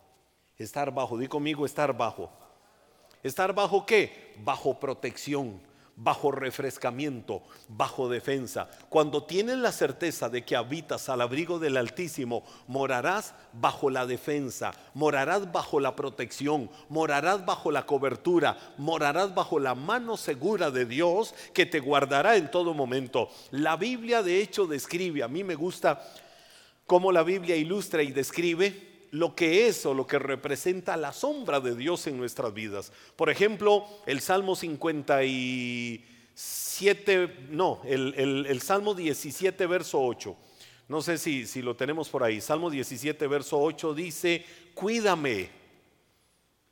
Estar 0.57 0.91
bajo, 0.93 1.17
di 1.17 1.27
conmigo 1.27 1.65
estar 1.65 1.95
bajo. 1.95 2.29
¿Estar 3.23 3.53
bajo 3.53 3.85
qué? 3.85 4.33
Bajo 4.43 4.79
protección 4.79 5.68
bajo 6.01 6.31
refrescamiento, 6.31 7.43
bajo 7.67 8.07
defensa. 8.09 8.69
Cuando 8.87 9.23
tienes 9.23 9.57
la 9.57 9.71
certeza 9.71 10.29
de 10.29 10.45
que 10.45 10.55
habitas 10.55 11.09
al 11.09 11.21
abrigo 11.21 11.59
del 11.59 11.77
Altísimo, 11.77 12.43
morarás 12.67 13.33
bajo 13.53 13.89
la 13.89 14.05
defensa, 14.05 14.71
morarás 14.93 15.51
bajo 15.51 15.79
la 15.79 15.95
protección, 15.95 16.69
morarás 16.87 17.45
bajo 17.45 17.69
la 17.69 17.85
cobertura, 17.85 18.57
morarás 18.77 19.35
bajo 19.35 19.59
la 19.59 19.75
mano 19.75 20.15
segura 20.15 20.71
de 20.71 20.85
Dios 20.85 21.35
que 21.53 21.65
te 21.65 21.81
guardará 21.81 22.37
en 22.37 22.49
todo 22.49 22.73
momento. 22.73 23.29
La 23.51 23.75
Biblia 23.75 24.23
de 24.23 24.41
hecho 24.41 24.67
describe, 24.67 25.21
a 25.21 25.27
mí 25.27 25.43
me 25.43 25.55
gusta 25.55 26.01
cómo 26.85 27.11
la 27.11 27.23
Biblia 27.23 27.57
ilustra 27.57 28.01
y 28.03 28.11
describe 28.11 28.88
lo 29.11 29.35
que 29.35 29.67
es 29.67 29.85
o 29.85 29.93
lo 29.93 30.07
que 30.07 30.19
representa 30.19 30.97
la 30.97 31.13
sombra 31.13 31.59
de 31.59 31.75
Dios 31.75 32.07
en 32.07 32.17
nuestras 32.17 32.53
vidas. 32.53 32.91
Por 33.15 33.29
ejemplo, 33.29 33.85
el 34.05 34.21
Salmo 34.21 34.55
57, 34.55 37.47
no, 37.49 37.81
el, 37.85 38.61
Salmo 38.61 38.93
17, 38.93 39.65
verso 39.67 40.01
8. 40.01 40.35
No 40.87 41.01
sé 41.01 41.17
si, 41.17 41.45
si 41.45 41.61
lo 41.61 41.75
tenemos 41.75 42.09
por 42.09 42.23
ahí. 42.23 42.41
Salmo 42.41 42.69
17, 42.69 43.27
verso 43.27 43.59
8 43.59 43.93
dice, 43.93 44.45
cuídame. 44.73 45.49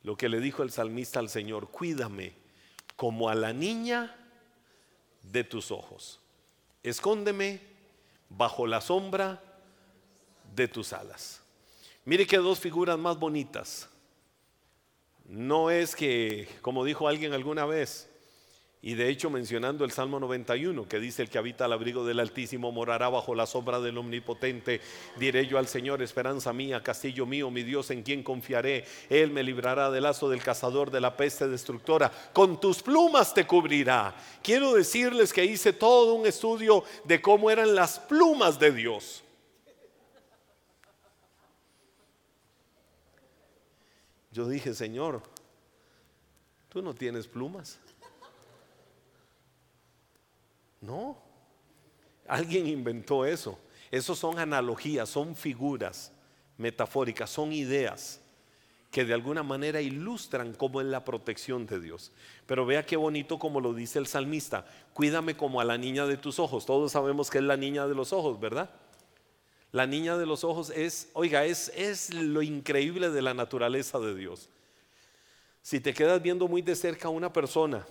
Lo 0.02 0.16
que 0.16 0.28
le 0.28 0.40
dijo 0.40 0.62
el 0.62 0.70
salmista 0.70 1.18
al 1.18 1.28
Señor, 1.28 1.70
cuídame 1.70 2.32
como 2.96 3.28
a 3.28 3.34
la 3.34 3.52
niña 3.52 4.16
de 5.22 5.44
tus 5.44 5.70
ojos. 5.70 6.20
Escóndeme 6.82 7.60
bajo 8.28 8.66
la 8.66 8.80
sombra 8.80 9.42
de 10.54 10.68
tus 10.68 10.92
alas. 10.92 11.42
Mire 12.08 12.26
que 12.26 12.38
dos 12.38 12.58
figuras 12.58 12.98
más 12.98 13.18
bonitas. 13.18 13.86
No 15.26 15.70
es 15.70 15.94
que, 15.94 16.48
como 16.62 16.82
dijo 16.82 17.06
alguien 17.06 17.34
alguna 17.34 17.66
vez, 17.66 18.08
y 18.80 18.94
de 18.94 19.10
hecho 19.10 19.28
mencionando 19.28 19.84
el 19.84 19.90
Salmo 19.90 20.18
91, 20.18 20.88
que 20.88 21.00
dice 21.00 21.20
el 21.20 21.28
que 21.28 21.36
habita 21.36 21.66
al 21.66 21.74
abrigo 21.74 22.06
del 22.06 22.20
Altísimo 22.20 22.72
morará 22.72 23.10
bajo 23.10 23.34
la 23.34 23.44
sombra 23.44 23.78
del 23.78 23.98
Omnipotente, 23.98 24.80
diré 25.18 25.46
yo 25.46 25.58
al 25.58 25.66
Señor, 25.66 26.00
esperanza 26.00 26.54
mía, 26.54 26.82
castillo 26.82 27.26
mío, 27.26 27.50
mi 27.50 27.62
Dios 27.62 27.90
en 27.90 28.02
quien 28.02 28.22
confiaré, 28.22 28.86
Él 29.10 29.30
me 29.30 29.42
librará 29.42 29.90
del 29.90 30.04
lazo 30.04 30.30
del 30.30 30.42
cazador, 30.42 30.90
de 30.90 31.02
la 31.02 31.14
peste 31.14 31.46
destructora, 31.46 32.10
con 32.32 32.58
tus 32.58 32.82
plumas 32.82 33.34
te 33.34 33.46
cubrirá. 33.46 34.16
Quiero 34.42 34.72
decirles 34.72 35.30
que 35.30 35.44
hice 35.44 35.74
todo 35.74 36.14
un 36.14 36.26
estudio 36.26 36.84
de 37.04 37.20
cómo 37.20 37.50
eran 37.50 37.74
las 37.74 37.98
plumas 37.98 38.58
de 38.58 38.72
Dios. 38.72 39.24
Yo 44.38 44.48
dije, 44.48 44.72
Señor, 44.72 45.20
tú 46.68 46.80
no 46.80 46.94
tienes 46.94 47.26
plumas. 47.26 47.76
No, 50.80 51.18
alguien 52.28 52.68
inventó 52.68 53.26
eso. 53.26 53.58
Esos 53.90 54.16
son 54.16 54.38
analogías, 54.38 55.08
son 55.08 55.34
figuras 55.34 56.12
metafóricas, 56.56 57.28
son 57.30 57.52
ideas 57.52 58.20
que 58.92 59.04
de 59.04 59.12
alguna 59.12 59.42
manera 59.42 59.80
ilustran 59.80 60.54
cómo 60.54 60.80
es 60.80 60.86
la 60.86 61.04
protección 61.04 61.66
de 61.66 61.80
Dios. 61.80 62.12
Pero 62.46 62.64
vea 62.64 62.86
qué 62.86 62.96
bonito 62.96 63.40
como 63.40 63.60
lo 63.60 63.74
dice 63.74 63.98
el 63.98 64.06
salmista, 64.06 64.66
cuídame 64.94 65.36
como 65.36 65.60
a 65.60 65.64
la 65.64 65.76
niña 65.78 66.06
de 66.06 66.16
tus 66.16 66.38
ojos. 66.38 66.64
Todos 66.64 66.92
sabemos 66.92 67.28
que 67.28 67.38
es 67.38 67.44
la 67.44 67.56
niña 67.56 67.88
de 67.88 67.96
los 67.96 68.12
ojos, 68.12 68.38
¿verdad? 68.38 68.70
La 69.72 69.86
niña 69.86 70.16
de 70.16 70.26
los 70.26 70.44
ojos 70.44 70.70
es, 70.70 71.10
oiga, 71.12 71.44
es, 71.44 71.70
es 71.74 72.12
lo 72.14 72.42
increíble 72.42 73.10
de 73.10 73.22
la 73.22 73.34
naturaleza 73.34 73.98
de 73.98 74.14
Dios. 74.14 74.48
Si 75.62 75.80
te 75.80 75.92
quedas 75.92 76.22
viendo 76.22 76.48
muy 76.48 76.62
de 76.62 76.74
cerca 76.74 77.08
a 77.08 77.10
una 77.10 77.32
persona, 77.32 77.86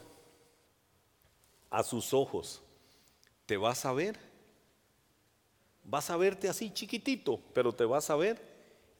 a 1.69 1.83
sus 1.83 2.13
ojos, 2.13 2.61
te 3.45 3.57
vas 3.57 3.85
a 3.85 3.93
ver. 3.93 4.17
Vas 5.83 6.09
a 6.09 6.17
verte 6.17 6.49
así 6.49 6.71
chiquitito, 6.71 7.39
pero 7.53 7.73
te 7.73 7.85
vas 7.85 8.09
a 8.09 8.15
ver 8.15 8.41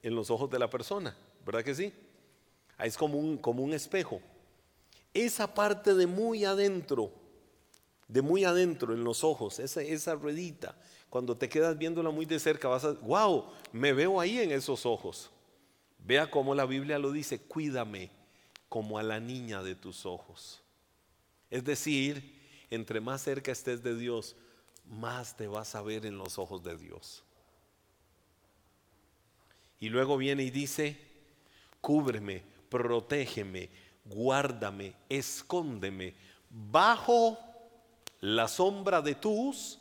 en 0.01 0.15
los 0.15 0.29
ojos 0.29 0.49
de 0.49 0.59
la 0.59 0.69
persona, 0.69 1.17
¿verdad 1.45 1.63
que 1.63 1.75
sí? 1.75 1.93
Es 2.79 2.97
como 2.97 3.17
un, 3.17 3.37
como 3.37 3.63
un 3.63 3.73
espejo. 3.73 4.21
Esa 5.13 5.53
parte 5.53 5.93
de 5.95 6.07
muy 6.07 6.45
adentro, 6.45 7.11
de 8.07 8.21
muy 8.21 8.45
adentro 8.45 8.93
en 8.93 9.03
los 9.03 9.23
ojos, 9.23 9.59
esa, 9.59 9.81
esa 9.81 10.15
ruedita, 10.15 10.75
cuando 11.09 11.35
te 11.35 11.49
quedas 11.49 11.77
viéndola 11.77 12.09
muy 12.09 12.25
de 12.25 12.39
cerca, 12.39 12.67
vas 12.67 12.83
a, 12.83 12.93
wow, 12.93 13.51
me 13.71 13.93
veo 13.93 14.19
ahí 14.19 14.39
en 14.39 14.51
esos 14.51 14.85
ojos. 14.85 15.29
Vea 15.99 16.29
cómo 16.29 16.55
la 16.55 16.65
Biblia 16.65 16.99
lo 16.99 17.11
dice, 17.11 17.39
cuídame 17.39 18.11
como 18.69 18.97
a 18.97 19.03
la 19.03 19.19
niña 19.19 19.63
de 19.63 19.75
tus 19.75 20.05
ojos. 20.05 20.61
Es 21.49 21.63
decir, 21.63 22.37
entre 22.69 22.99
más 22.99 23.21
cerca 23.21 23.51
estés 23.51 23.83
de 23.83 23.95
Dios, 23.95 24.35
más 24.85 25.35
te 25.35 25.47
vas 25.47 25.75
a 25.75 25.81
ver 25.81 26.05
en 26.05 26.17
los 26.17 26.37
ojos 26.37 26.63
de 26.63 26.77
Dios. 26.77 27.23
Y 29.79 29.89
luego 29.89 30.17
viene 30.17 30.43
y 30.43 30.49
dice, 30.49 30.97
cúbreme, 31.81 32.43
protégeme, 32.69 33.69
guárdame, 34.05 34.93
escóndeme 35.09 36.15
bajo 36.49 37.37
la 38.21 38.47
sombra 38.47 39.01
de 39.01 39.15
tus 39.15 39.79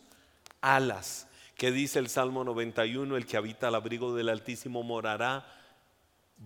alas, 0.61 1.29
que 1.57 1.71
dice 1.71 1.99
el 1.99 2.09
Salmo 2.09 2.45
91, 2.45 3.17
el 3.17 3.27
que 3.27 3.37
habita 3.37 3.69
al 3.69 3.75
abrigo 3.75 4.15
del 4.15 4.29
Altísimo 4.29 4.83
morará 4.83 5.47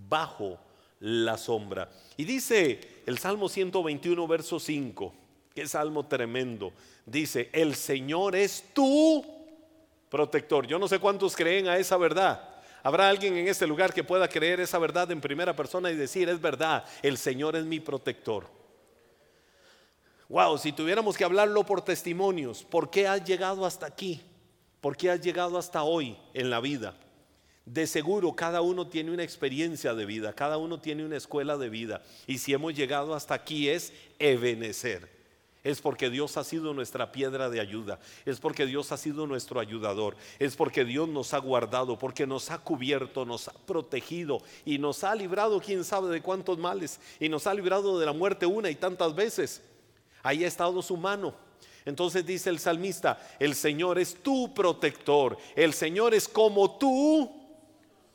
bajo 0.09 0.59
la 1.01 1.37
sombra. 1.37 1.91
Y 2.17 2.25
dice 2.25 3.03
el 3.07 3.19
Salmo 3.19 3.49
121, 3.49 4.27
verso 4.29 4.61
5, 4.61 5.15
que 5.55 5.67
salmo 5.67 6.07
tremendo, 6.07 6.73
dice, 7.05 7.51
el 7.53 7.75
Señor 7.75 8.37
es 8.37 8.67
tu 8.73 9.25
protector. 10.09 10.67
Yo 10.67 10.79
no 10.79 10.87
sé 10.87 10.99
cuántos 10.99 11.35
creen 11.35 11.69
a 11.69 11.77
esa 11.77 11.97
verdad. 11.97 12.49
¿Habrá 12.83 13.09
alguien 13.09 13.37
en 13.37 13.49
este 13.49 13.67
lugar 13.67 13.93
que 13.93 14.05
pueda 14.05 14.29
creer 14.29 14.61
esa 14.61 14.79
verdad 14.79 15.11
en 15.11 15.21
primera 15.21 15.55
persona 15.55 15.91
y 15.91 15.97
decir, 15.97 16.29
es 16.29 16.41
verdad, 16.41 16.85
el 17.03 17.19
Señor 17.19 17.57
es 17.57 17.65
mi 17.65 17.81
protector? 17.81 18.60
Wow, 20.31 20.59
si 20.59 20.71
tuviéramos 20.71 21.17
que 21.17 21.25
hablarlo 21.25 21.67
por 21.67 21.83
testimonios, 21.83 22.63
¿por 22.63 22.89
qué 22.89 23.09
has 23.09 23.25
llegado 23.25 23.67
hasta 23.67 23.87
aquí? 23.87 24.21
¿Por 24.81 24.97
qué 24.97 25.11
has 25.11 25.21
llegado 25.21 25.59
hasta 25.59 25.83
hoy 25.83 26.17
en 26.35 26.51
la 26.51 26.61
vida? 26.61 26.95
De 27.67 27.85
seguro 27.89 28.33
cada 28.37 28.61
uno 28.61 28.87
tiene 28.87 29.11
una 29.11 29.25
experiencia 29.25 29.93
de 29.93 30.07
vida, 30.07 30.33
cada 30.33 30.57
uno 30.57 30.79
tiene 30.79 31.05
una 31.05 31.17
escuela 31.17 31.59
de 31.59 31.69
vida. 31.69 32.05
Y 32.29 32.39
si 32.39 32.53
hemos 32.53 32.75
llegado 32.75 33.17
hasta 33.17 33.35
aquí 33.35 33.69
es 33.69 33.93
Ebenecer. 34.21 35.11
Es 35.65 35.81
porque 35.81 36.11
Dios 36.11 36.37
ha 36.37 36.45
sido 36.45 36.75
nuestra 36.75 37.11
piedra 37.11 37.51
de 37.51 37.59
ayuda. 37.59 37.99
Es 38.25 38.39
porque 38.39 38.67
Dios 38.67 38.93
ha 38.93 38.97
sido 38.97 39.27
nuestro 39.27 39.59
ayudador. 39.59 40.17
Es 40.39 40.55
porque 40.55 40.85
Dios 40.85 41.09
nos 41.09 41.35
ha 41.35 41.39
guardado, 41.39 41.99
porque 41.99 42.25
nos 42.25 42.53
ha 42.53 42.59
cubierto, 42.59 43.25
nos 43.25 43.49
ha 43.49 43.53
protegido 43.67 44.41
y 44.65 44.79
nos 44.79 45.03
ha 45.03 45.13
librado 45.13 45.61
quién 45.61 45.83
sabe 45.83 46.09
de 46.09 46.23
cuántos 46.23 46.57
males. 46.57 47.01
Y 47.19 47.29
nos 47.29 47.49
ha 47.49 47.53
librado 47.53 47.99
de 47.99 48.07
la 48.07 48.13
muerte 48.13 48.47
una 48.47 48.71
y 48.71 48.77
tantas 48.77 49.13
veces. 49.17 49.61
Ahí 50.23 50.45
ha 50.45 50.49
estado 50.49 50.81
su 50.83 50.97
mano. 50.97 51.35
Entonces 51.85 52.25
dice 52.25 52.51
el 52.51 52.59
salmista, 52.59 53.19
el 53.39 53.55
Señor 53.55 53.99
es 53.99 54.23
tu 54.23 54.53
protector. 54.53 55.37
El 55.57 55.73
Señor 55.73 56.15
es 56.15 56.29
como 56.29 56.77
tu 56.79 57.31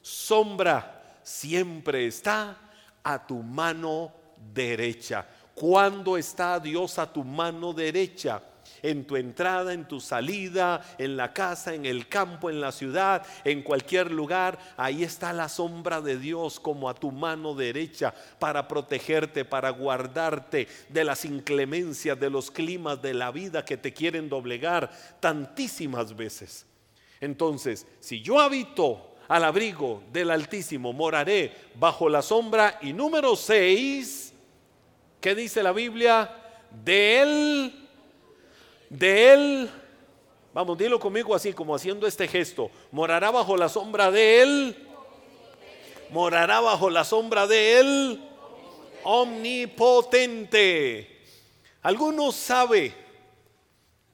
sombra. 0.02 1.20
Siempre 1.24 2.06
está 2.06 2.58
a 3.04 3.26
tu 3.26 3.42
mano 3.42 4.12
derecha. 4.54 5.28
¿Cuándo 5.54 6.18
está 6.18 6.60
Dios 6.60 7.00
a 7.00 7.12
tu 7.12 7.24
mano 7.24 7.74
derecha? 7.74 8.42
En 8.90 9.06
tu 9.06 9.16
entrada, 9.16 9.74
en 9.74 9.88
tu 9.88 10.00
salida, 10.00 10.82
en 10.98 11.18
la 11.18 11.34
casa, 11.34 11.74
en 11.74 11.86
el 11.86 12.08
campo, 12.08 12.50
en 12.50 12.62
la 12.62 12.72
ciudad, 12.72 13.26
en 13.44 13.64
cualquier 13.64 14.12
lugar. 14.12 14.58
Ahí 14.78 15.04
está 15.04 15.34
la 15.34 15.50
sombra 15.50 16.02
de 16.02 16.18
Dios 16.18 16.60
como 16.60 16.90
a 16.90 16.94
tu 16.94 17.12
mano 17.12 17.56
derecha 17.56 18.14
para 18.40 18.68
protegerte, 18.68 19.46
para 19.46 19.70
guardarte 19.70 20.68
de 20.90 21.04
las 21.04 21.26
inclemencias, 21.26 22.20
de 22.20 22.30
los 22.30 22.52
climas 22.52 23.02
de 23.02 23.14
la 23.14 23.32
vida 23.32 23.66
que 23.66 23.78
te 23.78 23.94
quieren 23.94 24.30
doblegar 24.30 24.92
tantísimas 25.20 26.16
veces. 26.16 26.66
Entonces, 27.22 27.88
si 28.00 28.22
yo 28.22 28.40
habito 28.40 29.16
al 29.28 29.44
abrigo 29.44 30.04
del 30.12 30.30
Altísimo, 30.30 30.94
moraré 30.94 31.52
bajo 31.76 32.10
la 32.10 32.22
sombra. 32.22 32.78
Y 32.82 32.94
número 32.94 33.36
seis, 33.36 34.34
¿Qué 35.26 35.34
dice 35.34 35.64
la 35.64 35.72
Biblia? 35.72 36.30
De 36.84 37.20
él, 37.20 37.85
de 38.98 39.34
él, 39.34 39.70
vamos, 40.54 40.78
dilo 40.78 41.00
conmigo 41.00 41.34
así, 41.36 41.54
como 41.54 41.76
haciendo 41.76 42.08
este 42.08 42.28
gesto, 42.28 42.72
morará 42.92 43.32
bajo 43.32 43.58
la 43.58 43.70
sombra 43.70 44.12
de 44.12 44.42
él, 44.42 44.88
morará 46.12 46.62
bajo 46.62 46.90
la 46.90 47.04
sombra 47.04 47.48
de 47.48 47.80
él, 47.80 48.30
omnipotente. 49.04 51.12
¿Alguno 51.82 52.32
sabe 52.32 52.94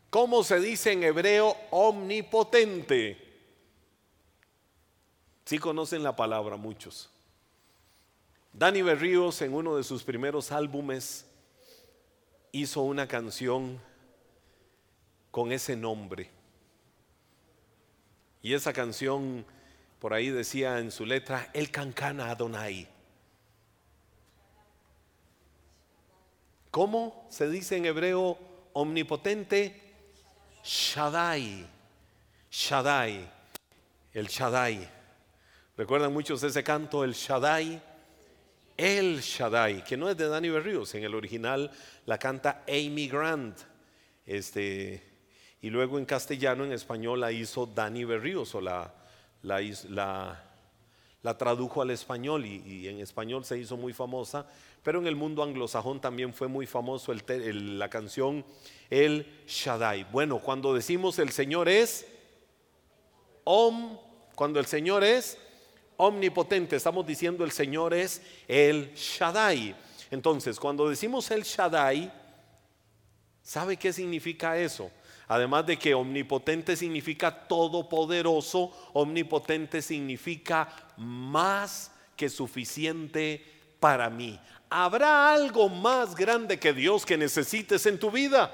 cómo 0.10 0.44
se 0.44 0.60
dice 0.60 0.91
en 0.91 1.04
hebreo 1.04 1.56
omnipotente? 1.70 3.30
Si 5.46 5.58
conocen 5.58 6.04
la 6.04 6.15
palabra 6.15 6.58
muchos. 6.58 7.10
Danny 8.54 8.82
Berríos 8.82 9.41
en 9.41 9.54
uno 9.54 9.78
de 9.78 9.84
sus 9.84 10.04
primeros 10.04 10.52
álbumes 10.52 11.26
hizo 12.52 12.82
una 12.82 13.08
canción 13.08 13.80
con 15.32 15.52
ese 15.52 15.76
nombre. 15.76 16.30
Y 18.44 18.54
esa 18.54 18.74
canción 18.74 19.46
por 20.02 20.15
ahí 20.15 20.30
decía 20.30 20.80
en 20.80 20.91
su 20.91 21.06
letra, 21.06 21.52
El 21.54 21.70
Cancana 21.70 22.32
Adonai. 22.32 22.88
¿Cómo 26.72 27.28
se 27.30 27.48
dice 27.48 27.78
en 27.78 27.86
hebreo 27.86 28.36
omnipotente? 28.74 29.80
Shaddai. 30.63 31.67
Shaddai. 32.50 33.30
El 34.12 34.28
Shaddai. 34.28 34.89
¿Recuerdan 35.78 36.12
muchos 36.12 36.41
ese 36.41 36.63
canto, 36.63 37.04
el 37.04 37.13
Shaddai? 37.13 37.80
El 38.76 39.20
Shaddai, 39.22 39.84
que 39.84 39.98
no 39.98 40.10
es 40.10 40.17
de 40.17 40.28
Danny 40.28 40.50
Berríos, 40.50 40.96
en 40.96 41.04
el 41.04 41.13
original 41.13 41.70
la 42.08 42.17
canta 42.17 42.63
Amy 42.67 43.08
Grant. 43.08 43.60
Este, 44.26 45.11
y 45.62 45.69
luego 45.69 46.00
en 46.00 46.06
castellano, 46.06 46.65
en 46.65 46.71
español 46.71 47.21
la 47.21 47.32
hizo 47.32 47.67
Danny 47.67 48.04
Berríos 48.04 48.56
o 48.56 48.62
la, 48.62 48.91
tradujo 51.38 51.84
al 51.84 51.91
español 51.91 52.45
y, 52.45 52.88
en 52.88 53.00
español 53.00 53.45
se 53.45 53.60
hizo 53.60 53.78
muy 53.78 53.93
famosa, 53.93 54.47
pero 54.82 55.00
en 55.00 55.06
el 55.06 55.15
mundo 55.15 55.43
anglosajón 55.43 56.02
también 56.02 56.34
fue 56.34 56.47
muy 56.47 56.65
famoso 56.65 57.13
la 57.13 57.89
canción 57.89 58.43
El 58.89 59.28
Shaddai. 59.47 60.08
Bueno, 60.12 60.39
cuando 60.39 60.74
decimos 60.74 61.19
el 61.19 61.30
Señor 61.30 61.69
es 61.69 62.08
Om, 63.43 63.97
cuando 64.34 64.60
el 64.60 64.65
Señor 64.65 65.04
es 65.04 65.38
omnipotente, 65.97 66.76
estamos 66.76 67.06
diciendo 67.06 67.43
el 67.43 67.52
Señor 67.52 67.93
es 67.93 68.24
el 68.47 68.91
Shaddai. 68.95 69.76
Entonces, 70.10 70.60
cuando 70.60 70.89
decimos 70.89 71.30
el 71.30 71.43
Shaddai, 71.43 72.12
¿sabe 73.43 73.78
qué 73.78 73.93
significa 73.93 74.58
eso? 74.58 74.91
Además 75.32 75.65
de 75.65 75.80
que 75.80 75.94
omnipotente 75.94 76.76
significa 76.76 77.32
todopoderoso, 77.48 78.70
omnipotente 78.91 79.82
significa 79.82 80.67
más 80.98 81.89
que 82.17 82.28
suficiente 82.28 83.41
para 83.80 84.10
mí. 84.10 84.38
¿Habrá 84.70 85.32
algo 85.32 85.70
más 85.70 86.15
grande 86.15 86.60
que 86.60 86.74
Dios 86.74 87.06
que 87.06 87.15
necesites 87.15 87.86
en 87.86 87.98
tu 87.98 88.12
vida? 88.12 88.54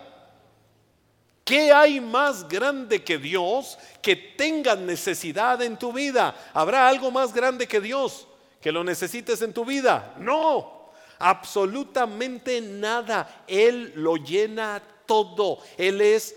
¿Qué 1.43 1.71
hay 1.71 1.99
más 1.99 2.47
grande 2.47 3.03
que 3.03 3.17
Dios 3.17 3.79
que 3.99 4.15
tenga 4.15 4.75
necesidad 4.75 5.59
en 5.63 5.79
tu 5.79 5.91
vida? 5.91 6.35
¿Habrá 6.53 6.87
algo 6.87 7.09
más 7.09 7.33
grande 7.33 7.67
que 7.67 7.81
Dios 7.81 8.27
que 8.61 8.71
lo 8.71 8.83
necesites 8.83 9.41
en 9.41 9.51
tu 9.51 9.65
vida? 9.65 10.13
No, 10.19 10.91
absolutamente 11.17 12.61
nada. 12.61 13.45
Él 13.47 13.93
lo 13.95 14.17
llena 14.17 14.79
todo. 15.07 15.57
Él 15.75 16.01
es, 16.01 16.35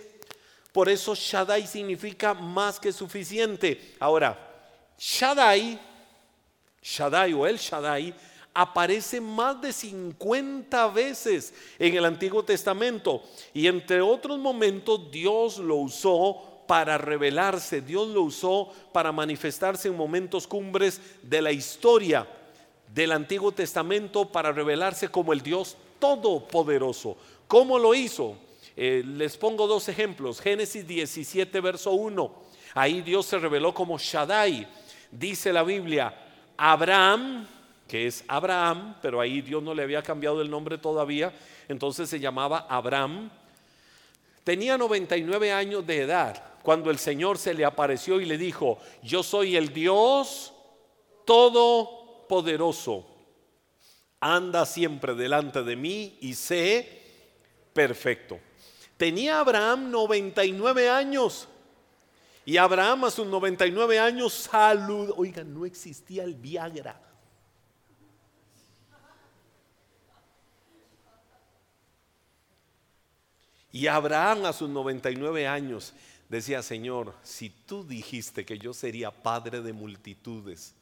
por 0.73 0.89
eso 0.89 1.15
Shaddai 1.15 1.67
significa 1.67 2.35
más 2.35 2.79
que 2.79 2.93
suficiente. 2.93 3.95
Ahora, 3.99 4.39
Shaddai, 4.99 5.79
Shaddai 6.83 7.33
o 7.33 7.47
el 7.47 7.59
Shaddai 7.59 8.15
aparece 8.55 9.21
más 9.21 9.61
de 9.61 9.73
50 9.73 10.89
veces 10.89 11.55
en 11.79 11.97
el 11.97 12.05
Antiguo 12.05 12.45
Testamento 12.45 13.23
y 13.55 13.67
entre 13.67 14.01
otros 14.01 14.39
momentos 14.39 15.11
Dios 15.11 15.59
lo 15.59 15.77
usó 15.77 16.65
para 16.67 16.99
revelarse, 16.99 17.81
Dios 17.81 18.09
lo 18.09 18.23
usó 18.23 18.73
para 18.93 19.11
manifestarse 19.11 19.89
en 19.89 19.97
momentos 19.97 20.47
cumbres 20.47 21.01
de 21.23 21.43
la 21.43 21.51
historia 21.51 22.27
del 22.95 23.13
Antiguo 23.13 23.51
Testamento 23.53 24.27
para 24.27 24.53
revelarse 24.53 25.09
como 25.09 25.33
el 25.33 25.41
Dios 25.41 25.77
todopoderoso. 25.99 27.17
¿Cómo 27.49 27.79
lo 27.79 27.95
hizo? 27.95 28.37
Eh, 28.77 29.03
les 29.05 29.37
pongo 29.37 29.67
dos 29.67 29.89
ejemplos. 29.89 30.41
Génesis 30.41 30.87
17, 30.87 31.61
verso 31.61 31.93
1. 31.93 32.43
Ahí 32.75 33.03
Dios 33.03 33.27
se 33.27 33.39
reveló 33.39 33.75
como 33.75 33.99
Shaddai. 33.99 34.67
Dice 35.11 35.53
la 35.53 35.63
Biblia, 35.63 36.15
Abraham 36.57 37.47
que 37.91 38.07
es 38.07 38.25
Abraham, 38.29 38.95
pero 39.03 39.21
ahí 39.21 39.41
Dios 39.41 39.61
no 39.61 39.75
le 39.75 39.83
había 39.83 40.01
cambiado 40.01 40.41
el 40.41 40.49
nombre 40.49 40.79
todavía, 40.79 41.35
entonces 41.67 42.09
se 42.09 42.21
llamaba 42.21 42.67
Abraham. 42.69 43.29
Tenía 44.45 44.79
99 44.79 45.51
años 45.51 45.85
de 45.85 46.03
edad 46.03 46.41
cuando 46.63 46.89
el 46.93 47.01
Señor 47.01 47.37
se 47.37 47.53
le 47.53 47.65
apareció 47.65 48.21
y 48.21 48.27
le 48.27 48.39
dijo, 48.39 48.79
yo 49.03 49.25
soy 49.25 49.57
el 49.57 49.73
Dios 49.73 50.53
todopoderoso, 51.27 53.09
anda 54.21 54.67
siempre 54.67 55.17
delante 55.17 55.65
de 55.65 55.75
mí 55.75 56.17
y 56.21 56.35
sé 56.35 57.03
perfecto. 57.73 58.39
Tenía 59.01 59.41
Abraham 59.41 59.91
99 59.91 60.91
años. 60.91 61.49
Y 62.45 62.59
Abraham 62.59 63.07
a 63.07 63.11
sus 63.11 63.27
99 63.27 63.99
años 63.99 64.35
salud. 64.35 65.15
Oigan, 65.17 65.55
no 65.55 65.65
existía 65.65 66.23
el 66.23 66.35
Viagra. 66.35 67.01
Y 73.73 73.87
Abraham 73.87 74.45
a 74.45 74.53
sus 74.53 74.69
99 74.69 75.49
años 75.49 75.95
decía, 76.29 76.63
Señor, 76.63 77.15
si 77.23 77.49
tú 77.49 77.83
dijiste 77.87 78.45
que 78.45 78.59
yo 78.59 78.75
sería 78.75 79.11
padre 79.11 79.63
de 79.63 79.73
multitudes 79.73 80.75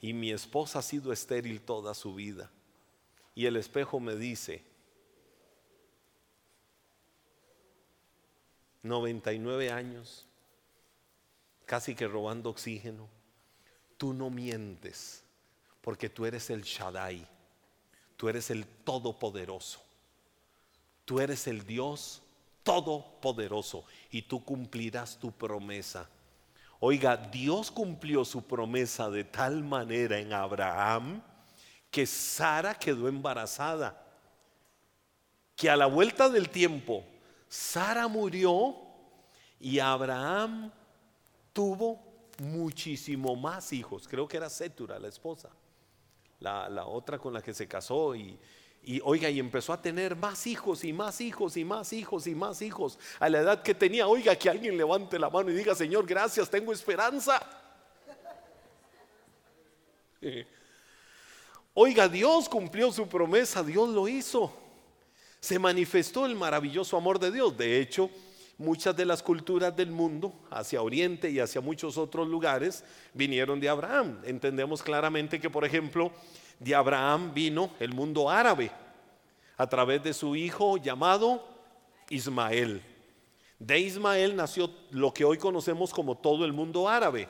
y 0.00 0.14
mi 0.14 0.32
esposa 0.32 0.78
ha 0.78 0.82
sido 0.82 1.12
estéril 1.12 1.60
toda 1.60 1.92
su 1.92 2.14
vida, 2.14 2.50
y 3.34 3.44
el 3.44 3.56
espejo 3.56 4.00
me 4.00 4.16
dice, 4.16 4.71
99 8.82 9.70
años, 9.70 10.26
casi 11.66 11.94
que 11.94 12.08
robando 12.08 12.50
oxígeno, 12.50 13.08
tú 13.96 14.12
no 14.12 14.30
mientes, 14.30 15.24
porque 15.80 16.08
tú 16.08 16.26
eres 16.26 16.50
el 16.50 16.62
Shaddai, 16.62 17.26
tú 18.16 18.28
eres 18.28 18.50
el 18.50 18.66
Todopoderoso. 18.66 19.82
Tú 21.04 21.20
eres 21.20 21.46
el 21.46 21.66
Dios 21.66 22.22
todopoderoso 22.62 23.84
y 24.10 24.22
tú 24.22 24.44
cumplirás 24.44 25.18
tu 25.18 25.32
promesa. 25.32 26.08
Oiga, 26.78 27.16
Dios 27.16 27.70
cumplió 27.70 28.24
su 28.24 28.42
promesa 28.44 29.10
de 29.10 29.24
tal 29.24 29.62
manera 29.62 30.18
en 30.18 30.32
Abraham 30.32 31.22
que 31.90 32.06
Sara 32.06 32.74
quedó 32.74 33.08
embarazada. 33.08 33.98
que 35.54 35.70
a 35.70 35.76
la 35.76 35.86
vuelta 35.86 36.28
del 36.28 36.48
tiempo 36.48 37.04
Sara 37.52 38.08
murió 38.08 38.74
y 39.60 39.78
Abraham 39.78 40.72
tuvo 41.52 42.00
muchísimo 42.38 43.36
más 43.36 43.74
hijos. 43.74 44.08
Creo 44.08 44.26
que 44.26 44.38
era 44.38 44.48
Setura, 44.48 44.98
la 44.98 45.08
esposa, 45.08 45.50
la, 46.40 46.70
la 46.70 46.86
otra 46.86 47.18
con 47.18 47.34
la 47.34 47.42
que 47.42 47.52
se 47.52 47.68
casó 47.68 48.16
y, 48.16 48.38
y 48.84 49.02
oiga, 49.04 49.28
y 49.28 49.38
empezó 49.38 49.74
a 49.74 49.82
tener 49.82 50.16
más 50.16 50.46
hijos 50.46 50.82
y 50.82 50.94
más 50.94 51.20
hijos 51.20 51.58
y 51.58 51.64
más 51.66 51.92
hijos 51.92 52.26
y 52.26 52.34
más 52.34 52.62
hijos. 52.62 52.98
A 53.20 53.28
la 53.28 53.40
edad 53.40 53.62
que 53.62 53.74
tenía, 53.74 54.08
oiga, 54.08 54.34
que 54.34 54.48
alguien 54.48 54.78
levante 54.78 55.18
la 55.18 55.28
mano 55.28 55.50
y 55.50 55.54
diga, 55.54 55.74
Señor, 55.74 56.06
gracias, 56.06 56.48
tengo 56.48 56.72
esperanza. 56.72 57.38
Oiga, 61.74 62.08
Dios 62.08 62.48
cumplió 62.48 62.90
su 62.92 63.06
promesa, 63.06 63.62
Dios 63.62 63.90
lo 63.90 64.08
hizo. 64.08 64.62
Se 65.42 65.58
manifestó 65.58 66.24
el 66.24 66.36
maravilloso 66.36 66.96
amor 66.96 67.18
de 67.18 67.32
Dios. 67.32 67.58
De 67.58 67.80
hecho, 67.80 68.08
muchas 68.58 68.94
de 68.94 69.04
las 69.04 69.24
culturas 69.24 69.74
del 69.76 69.90
mundo, 69.90 70.32
hacia 70.52 70.80
Oriente 70.80 71.28
y 71.28 71.40
hacia 71.40 71.60
muchos 71.60 71.98
otros 71.98 72.28
lugares, 72.28 72.84
vinieron 73.12 73.58
de 73.58 73.68
Abraham. 73.68 74.20
Entendemos 74.24 74.84
claramente 74.84 75.40
que, 75.40 75.50
por 75.50 75.64
ejemplo, 75.64 76.12
de 76.60 76.76
Abraham 76.76 77.34
vino 77.34 77.72
el 77.80 77.92
mundo 77.92 78.30
árabe 78.30 78.70
a 79.56 79.66
través 79.66 80.00
de 80.04 80.14
su 80.14 80.36
hijo 80.36 80.76
llamado 80.76 81.44
Ismael. 82.08 82.80
De 83.58 83.80
Ismael 83.80 84.36
nació 84.36 84.70
lo 84.92 85.12
que 85.12 85.24
hoy 85.24 85.38
conocemos 85.38 85.92
como 85.92 86.16
todo 86.16 86.44
el 86.44 86.52
mundo 86.52 86.88
árabe. 86.88 87.26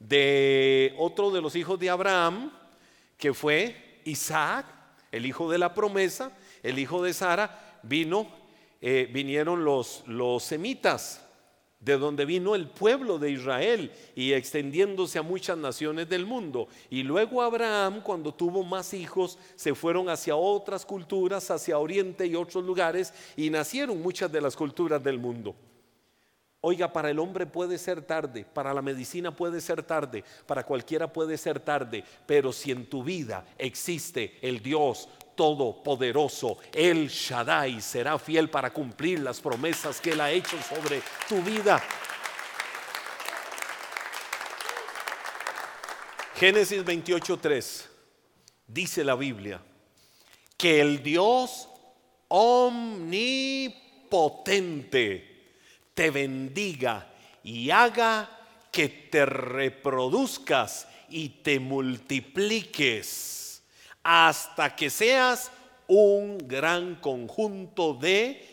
De 0.00 0.92
otro 0.98 1.30
de 1.30 1.40
los 1.40 1.54
hijos 1.54 1.78
de 1.78 1.88
Abraham, 1.88 2.50
que 3.16 3.32
fue 3.32 4.00
Isaac, 4.04 4.66
el 5.12 5.24
hijo 5.24 5.48
de 5.48 5.58
la 5.58 5.72
promesa, 5.72 6.32
el 6.62 6.78
hijo 6.78 7.02
de 7.02 7.12
Sara, 7.12 7.80
vino, 7.82 8.28
eh, 8.80 9.08
vinieron 9.12 9.64
los, 9.64 10.02
los 10.06 10.42
semitas 10.42 11.24
de 11.80 11.96
donde 11.96 12.24
vino 12.24 12.54
el 12.54 12.68
pueblo 12.68 13.18
de 13.18 13.30
Israel 13.30 13.92
y 14.16 14.32
extendiéndose 14.32 15.18
a 15.18 15.22
muchas 15.22 15.56
naciones 15.56 16.08
del 16.08 16.26
mundo. 16.26 16.68
Y 16.90 17.02
luego 17.04 17.40
Abraham, 17.40 18.02
cuando 18.02 18.34
tuvo 18.34 18.64
más 18.64 18.92
hijos, 18.94 19.38
se 19.54 19.74
fueron 19.74 20.08
hacia 20.08 20.34
otras 20.34 20.84
culturas, 20.84 21.50
hacia 21.50 21.78
Oriente 21.78 22.26
y 22.26 22.34
otros 22.34 22.64
lugares, 22.64 23.14
y 23.36 23.48
nacieron 23.50 24.02
muchas 24.02 24.30
de 24.32 24.40
las 24.40 24.56
culturas 24.56 25.02
del 25.02 25.18
mundo. 25.18 25.54
Oiga, 26.60 26.92
para 26.92 27.10
el 27.10 27.20
hombre 27.20 27.46
puede 27.46 27.78
ser 27.78 28.02
tarde, 28.02 28.44
para 28.44 28.74
la 28.74 28.82
medicina 28.82 29.34
puede 29.34 29.60
ser 29.60 29.84
tarde, 29.84 30.24
para 30.44 30.66
cualquiera 30.66 31.12
puede 31.12 31.38
ser 31.38 31.60
tarde, 31.60 32.02
pero 32.26 32.52
si 32.52 32.72
en 32.72 32.86
tu 32.86 33.04
vida 33.04 33.46
existe 33.56 34.38
el 34.42 34.60
Dios 34.60 35.08
Todopoderoso, 35.38 36.58
el 36.72 37.08
Shaddai 37.08 37.80
será 37.80 38.18
fiel 38.18 38.50
para 38.50 38.72
cumplir 38.72 39.20
las 39.20 39.40
promesas 39.40 40.00
que 40.00 40.10
Él 40.10 40.20
ha 40.20 40.32
hecho 40.32 40.60
sobre 40.60 41.00
tu 41.28 41.40
vida. 41.42 41.80
Génesis 46.34 46.84
28:3 46.84 47.86
dice 48.66 49.04
la 49.04 49.14
Biblia 49.14 49.62
que 50.56 50.80
el 50.80 51.04
Dios 51.04 51.68
omnipotente 52.26 53.30
te 55.94 56.10
bendiga 56.10 57.14
y 57.44 57.70
haga 57.70 58.28
que 58.72 58.88
te 58.88 59.24
reproduzcas 59.24 60.88
y 61.08 61.28
te 61.28 61.60
multipliques 61.60 63.47
hasta 64.02 64.74
que 64.74 64.90
seas 64.90 65.50
un 65.86 66.38
gran 66.38 66.96
conjunto 66.96 67.94
de 67.94 68.46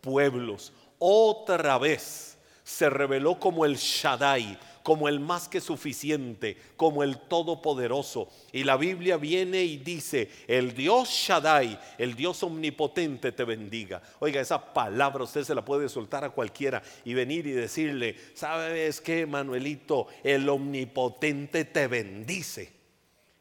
pueblos. 0.00 0.72
Otra 0.98 1.78
vez 1.78 2.38
se 2.64 2.88
reveló 2.88 3.38
como 3.38 3.64
el 3.64 3.76
Shaddai, 3.76 4.58
como 4.82 5.08
el 5.08 5.20
más 5.20 5.48
que 5.48 5.60
suficiente, 5.60 6.56
como 6.76 7.02
el 7.02 7.18
todopoderoso. 7.18 8.28
Y 8.52 8.64
la 8.64 8.76
Biblia 8.76 9.16
viene 9.16 9.62
y 9.62 9.76
dice, 9.76 10.30
el 10.46 10.74
Dios 10.74 11.08
Shaddai, 11.08 11.78
el 11.98 12.14
Dios 12.14 12.42
omnipotente 12.42 13.32
te 13.32 13.44
bendiga. 13.44 14.02
Oiga, 14.20 14.40
esa 14.40 14.72
palabra 14.72 15.24
usted 15.24 15.44
se 15.44 15.54
la 15.54 15.64
puede 15.64 15.88
soltar 15.88 16.24
a 16.24 16.30
cualquiera 16.30 16.82
y 17.04 17.14
venir 17.14 17.46
y 17.46 17.52
decirle, 17.52 18.16
¿sabes 18.34 19.00
qué, 19.00 19.26
Manuelito? 19.26 20.06
El 20.22 20.48
omnipotente 20.48 21.64
te 21.64 21.86
bendice. 21.86 22.79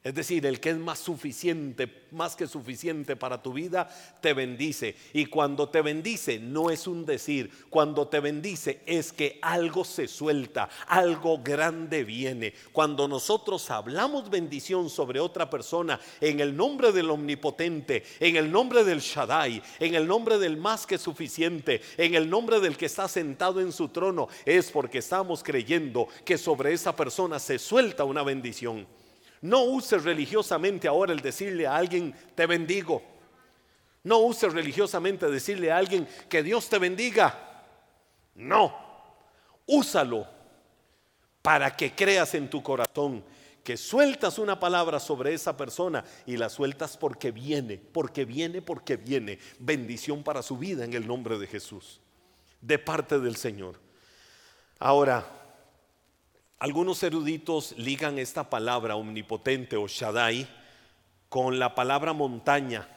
Es 0.01 0.15
decir, 0.15 0.45
el 0.45 0.62
que 0.62 0.69
es 0.69 0.77
más 0.77 0.97
suficiente, 0.97 2.07
más 2.12 2.38
que 2.38 2.47
suficiente 2.47 3.17
para 3.17 3.43
tu 3.43 3.51
vida, 3.51 3.89
te 4.21 4.31
bendice. 4.31 4.95
Y 5.12 5.25
cuando 5.25 5.67
te 5.67 5.81
bendice, 5.81 6.39
no 6.39 6.69
es 6.69 6.88
un 6.88 7.05
decir, 7.05 7.51
cuando 7.69 8.07
te 8.07 8.21
bendice 8.21 8.81
es 8.85 9.12
que 9.12 9.39
algo 9.41 9.83
se 9.83 10.07
suelta, 10.07 10.69
algo 10.88 11.39
grande 11.43 12.05
viene. 12.05 12.53
Cuando 12.71 13.09
nosotros 13.09 13.69
hablamos 13.71 14.29
bendición 14.29 14.89
sobre 14.89 15.19
otra 15.19 15.49
persona 15.49 15.99
en 16.21 16.39
el 16.39 16.55
nombre 16.55 16.93
del 16.93 17.09
omnipotente, 17.09 18.05
en 18.21 18.38
el 18.38 18.49
nombre 18.49 18.85
del 18.85 19.01
Shaddai, 19.01 19.62
en 19.81 19.95
el 19.95 20.07
nombre 20.07 20.38
del 20.38 20.55
más 20.55 20.88
que 20.88 20.97
suficiente, 20.97 21.81
en 21.97 22.15
el 22.15 22.29
nombre 22.29 22.62
del 22.62 22.77
que 22.77 22.85
está 22.85 23.09
sentado 23.09 23.59
en 23.59 23.73
su 23.73 23.89
trono, 23.89 24.29
es 24.45 24.71
porque 24.71 24.99
estamos 24.99 25.43
creyendo 25.43 26.07
que 26.23 26.38
sobre 26.38 26.71
esa 26.71 26.95
persona 26.95 27.38
se 27.38 27.59
suelta 27.59 28.05
una 28.05 28.23
bendición. 28.23 28.88
No 29.41 29.63
uses 29.63 30.04
religiosamente 30.04 30.88
ahora 30.88 31.13
el 31.13 31.21
decirle 31.21 31.65
a 31.65 31.75
alguien, 31.75 32.13
te 32.36 32.45
bendigo. 32.45 33.02
No 34.04 34.19
uses 34.19 34.54
religiosamente 34.54 35.30
decirle 35.30 35.71
a 35.71 35.78
alguien, 35.78 36.08
que 36.28 36.43
Dios 36.43 36.69
te 36.69 36.78
bendiga. 36.78 37.63
No, 38.36 38.75
úsalo 39.65 40.28
para 41.41 41.75
que 41.75 41.93
creas 41.93 42.34
en 42.36 42.49
tu 42.49 42.62
corazón 42.62 43.23
que 43.63 43.78
sueltas 43.78 44.39
una 44.39 44.60
palabra 44.60 44.99
sobre 44.99 45.34
esa 45.34 45.56
persona 45.56 46.04
y 46.25 46.38
la 46.38 46.49
sueltas 46.49 46.97
porque 46.97 47.32
viene, 47.32 47.78
porque 47.78 48.25
viene, 48.25 48.62
porque 48.62 48.97
viene. 48.97 49.38
Bendición 49.60 50.23
para 50.23 50.41
su 50.41 50.58
vida 50.58 50.86
en 50.86 50.93
el 50.93 51.06
nombre 51.06 51.38
de 51.38 51.45
Jesús, 51.45 51.99
de 52.62 52.80
parte 52.80 53.19
del 53.19 53.36
Señor. 53.36 53.75
Ahora, 54.80 55.38
algunos 56.60 57.02
eruditos 57.04 57.74
ligan 57.78 58.19
esta 58.19 58.50
palabra 58.50 58.98
omnipotente 58.98 59.78
o 59.78 59.88
Shaddai 59.88 60.45
con 61.30 61.58
la 61.58 61.74
palabra 61.74 62.12
montaña. 62.12 62.88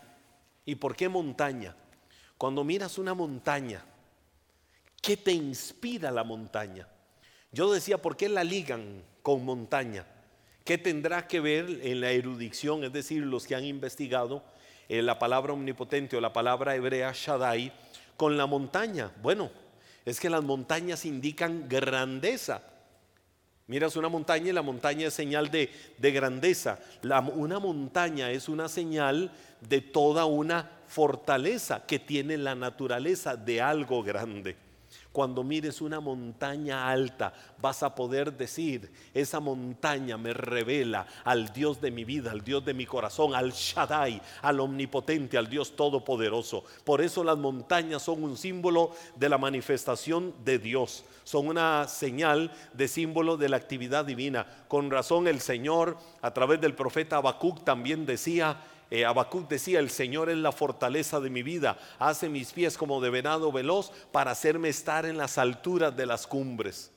¿Y 0.64 0.74
por 0.74 0.96
qué 0.96 1.08
montaña? 1.08 1.76
Cuando 2.36 2.64
miras 2.64 2.98
una 2.98 3.14
montaña, 3.14 3.84
¿qué 5.00 5.16
te 5.16 5.32
inspira 5.32 6.10
la 6.10 6.24
montaña? 6.24 6.88
Yo 7.52 7.72
decía, 7.72 8.02
¿por 8.02 8.16
qué 8.16 8.28
la 8.28 8.42
ligan 8.42 9.04
con 9.22 9.44
montaña? 9.44 10.06
¿Qué 10.64 10.78
tendrá 10.78 11.28
que 11.28 11.38
ver 11.38 11.80
en 11.82 12.00
la 12.00 12.10
erudición, 12.10 12.82
es 12.82 12.92
decir, 12.92 13.22
los 13.22 13.46
que 13.46 13.54
han 13.54 13.64
investigado 13.64 14.42
eh, 14.88 15.02
la 15.02 15.20
palabra 15.20 15.52
omnipotente 15.52 16.16
o 16.16 16.20
la 16.20 16.32
palabra 16.32 16.74
hebrea 16.74 17.12
Shaddai 17.14 17.72
con 18.16 18.36
la 18.36 18.46
montaña? 18.46 19.12
Bueno, 19.22 19.50
es 20.04 20.18
que 20.18 20.30
las 20.30 20.42
montañas 20.42 21.04
indican 21.04 21.68
grandeza. 21.68 22.71
Miras 23.66 23.96
una 23.96 24.08
montaña 24.08 24.50
y 24.50 24.52
la 24.52 24.62
montaña 24.62 25.06
es 25.08 25.14
señal 25.14 25.50
de, 25.50 25.70
grandeza. 25.98 26.78
una 27.34 27.58
montaña 27.58 28.30
es 28.30 28.48
una 28.48 28.68
señal 28.68 29.30
de 29.60 29.80
toda 29.80 30.24
una 30.24 30.70
fortaleza 30.86 31.86
que 31.86 31.98
tiene 31.98 32.36
la 32.36 32.54
naturaleza 32.54 33.36
de 33.36 33.60
algo 33.60 34.02
grande. 34.02 34.56
Cuando 35.12 35.44
mires 35.44 35.82
una 35.82 36.00
montaña 36.00 36.88
alta, 36.88 37.34
vas 37.60 37.82
a 37.82 37.94
poder 37.94 38.36
decir, 38.36 38.90
esa 39.12 39.40
montaña 39.40 40.16
me 40.16 40.32
revela 40.32 41.06
al 41.24 41.52
Dios 41.52 41.80
de 41.82 41.90
mi 41.90 42.04
vida, 42.04 42.30
al 42.30 42.42
Dios 42.42 42.64
de 42.64 42.72
mi 42.72 42.86
corazón, 42.86 43.34
al 43.34 43.52
Shaddai, 43.52 44.22
al 44.40 44.60
omnipotente, 44.60 45.36
al 45.36 45.50
Dios 45.50 45.76
todopoderoso. 45.76 46.64
Por 46.84 47.02
eso 47.02 47.22
las 47.22 47.36
montañas 47.36 48.02
son 48.02 48.24
un 48.24 48.38
símbolo 48.38 48.92
de 49.14 49.28
la 49.28 49.36
manifestación 49.36 50.34
de 50.44 50.58
Dios, 50.58 51.04
son 51.24 51.46
una 51.48 51.86
señal 51.88 52.50
de 52.72 52.88
símbolo 52.88 53.36
de 53.36 53.50
la 53.50 53.58
actividad 53.58 54.06
divina. 54.06 54.46
Con 54.66 54.90
razón 54.90 55.28
el 55.28 55.40
Señor, 55.40 55.98
a 56.22 56.32
través 56.32 56.60
del 56.60 56.74
profeta 56.74 57.16
Habacuc, 57.16 57.64
también 57.64 58.06
decía, 58.06 58.56
eh, 58.94 59.06
decía, 59.48 59.78
el 59.78 59.88
Señor 59.88 60.28
es 60.28 60.36
la 60.36 60.52
fortaleza 60.52 61.18
de 61.18 61.30
mi 61.30 61.42
vida, 61.42 61.78
hace 61.98 62.28
mis 62.28 62.52
pies 62.52 62.76
como 62.76 63.00
de 63.00 63.08
venado 63.08 63.50
veloz 63.50 63.90
para 64.12 64.32
hacerme 64.32 64.68
estar 64.68 65.06
en 65.06 65.16
las 65.16 65.38
alturas 65.38 65.96
de 65.96 66.04
las 66.04 66.26
cumbres. 66.26 66.92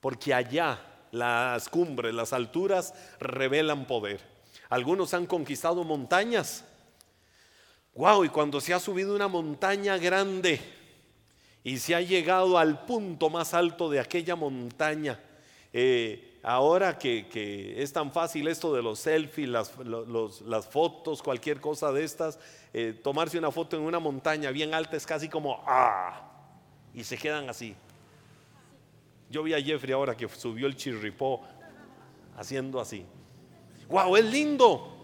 Porque 0.00 0.32
allá 0.32 0.80
las 1.10 1.68
cumbres, 1.68 2.14
las 2.14 2.32
alturas 2.32 2.94
revelan 3.20 3.86
poder. 3.86 4.22
Algunos 4.70 5.12
han 5.12 5.26
conquistado 5.26 5.84
montañas. 5.84 6.64
Wow, 7.94 8.24
y 8.24 8.30
cuando 8.30 8.58
se 8.58 8.72
ha 8.72 8.80
subido 8.80 9.14
una 9.14 9.28
montaña 9.28 9.98
grande 9.98 10.58
y 11.62 11.76
se 11.78 11.94
ha 11.94 12.00
llegado 12.00 12.56
al 12.56 12.86
punto 12.86 13.28
más 13.28 13.52
alto 13.52 13.90
de 13.90 14.00
aquella 14.00 14.34
montaña, 14.34 15.20
eh, 15.74 16.27
ahora 16.42 16.98
que, 16.98 17.74
es 17.76 17.92
tan 17.92 18.12
fácil 18.12 18.48
esto 18.48 18.74
de 18.74 18.82
los 18.82 19.00
selfies, 19.00 19.48
las, 19.48 20.68
fotos, 20.68 21.22
cualquier 21.22 21.60
cosa 21.60 21.92
de 21.92 22.04
estas, 22.04 22.38
eh, 22.72 22.98
tomarse 23.02 23.38
una 23.38 23.50
foto 23.50 23.76
en 23.76 23.82
una 23.82 23.98
montaña 23.98 24.50
bien 24.50 24.74
alta 24.74 24.96
es 24.96 25.06
casi 25.06 25.28
como 25.28 25.62
¡ah! 25.66 26.22
Y 26.94 27.04
se 27.04 27.16
quedan 27.16 27.48
así. 27.48 27.74
Yo 29.30 29.42
vi 29.42 29.54
a 29.54 29.60
Jeffrey 29.60 29.92
ahora 29.92 30.16
que 30.16 30.28
subió 30.28 30.66
el 30.66 30.76
chirripó 30.76 31.42
haciendo 32.36 32.80
así. 32.80 33.04
¡Wow! 33.88 34.16
Es 34.16 34.24
lindo. 34.24 34.94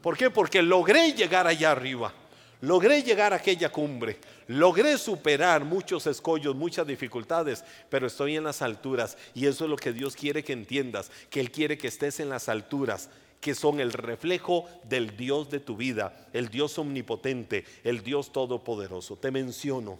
¿Por 0.00 0.16
qué? 0.16 0.30
Porque 0.30 0.62
logré 0.62 1.12
llegar 1.12 1.46
allá 1.46 1.72
arriba. 1.72 2.12
Logré 2.60 3.02
llegar 3.02 3.32
a 3.32 3.36
aquella 3.36 3.70
cumbre, 3.70 4.18
logré 4.46 4.98
superar 4.98 5.64
muchos 5.64 6.06
escollos, 6.06 6.54
muchas 6.54 6.86
dificultades, 6.86 7.64
pero 7.88 8.06
estoy 8.06 8.36
en 8.36 8.44
las 8.44 8.62
alturas 8.62 9.16
y 9.34 9.46
eso 9.46 9.64
es 9.64 9.70
lo 9.70 9.76
que 9.76 9.92
Dios 9.92 10.16
quiere 10.16 10.44
que 10.44 10.52
entiendas, 10.52 11.10
que 11.30 11.40
Él 11.40 11.50
quiere 11.50 11.78
que 11.78 11.88
estés 11.88 12.20
en 12.20 12.28
las 12.28 12.48
alturas, 12.48 13.10
que 13.40 13.54
son 13.54 13.80
el 13.80 13.92
reflejo 13.92 14.68
del 14.84 15.16
Dios 15.16 15.50
de 15.50 15.60
tu 15.60 15.76
vida, 15.76 16.28
el 16.32 16.48
Dios 16.48 16.78
omnipotente, 16.78 17.64
el 17.84 18.02
Dios 18.02 18.32
todopoderoso. 18.32 19.16
Te 19.16 19.30
menciono. 19.30 19.98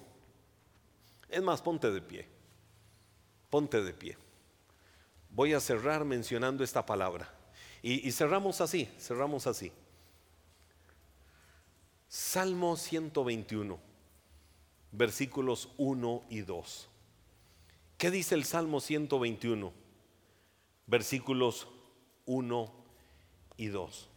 Es 1.29 1.43
más, 1.43 1.61
ponte 1.61 1.91
de 1.91 2.01
pie, 2.01 2.27
ponte 3.51 3.83
de 3.83 3.93
pie. 3.93 4.17
Voy 5.31 5.53
a 5.53 5.61
cerrar 5.61 6.05
mencionando 6.05 6.65
esta 6.65 6.87
palabra. 6.87 7.33
Y, 7.83 8.11
cerramos 8.11 8.61
así, 8.61 8.89
cerramos 8.99 9.47
así. 9.47 9.71
Salmo 12.09 12.77
121, 12.77 13.79
versículos 14.93 15.69
1 15.77 16.23
y 16.31 16.41
2. 16.41 16.89
¿Qué 17.99 18.11
dice 18.11 18.35
el 18.35 18.45
Salmo 18.45 18.81
121? 18.81 19.73
Versículos 20.87 21.69
1 22.27 22.73
y 23.57 23.67
2. 23.67 24.09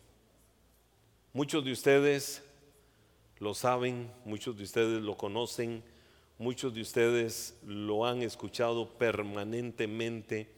Muchos 1.33 1.63
de 1.63 1.71
ustedes 1.71 2.43
lo 3.39 3.53
saben, 3.53 4.11
muchos 4.25 4.57
de 4.57 4.63
ustedes 4.63 5.01
lo 5.01 5.15
conocen, 5.15 5.83
muchos 6.37 6.73
de 6.73 6.81
ustedes 6.81 7.57
lo 7.65 8.05
han 8.05 8.21
escuchado 8.21 8.97
permanentemente 8.97 10.49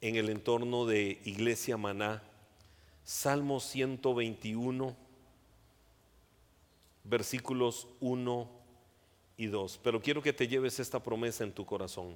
en 0.00 0.16
el 0.16 0.30
entorno 0.30 0.86
de 0.86 1.20
Iglesia 1.24 1.76
Maná. 1.76 2.22
Salmo 3.04 3.60
121 3.60 4.96
versículos 7.04 7.88
1 8.00 8.59
y 9.40 9.46
2. 9.46 9.80
Pero 9.82 10.02
quiero 10.02 10.22
que 10.22 10.34
te 10.34 10.46
lleves 10.46 10.78
esta 10.80 11.02
promesa 11.02 11.44
en 11.44 11.52
tu 11.52 11.64
corazón. 11.64 12.14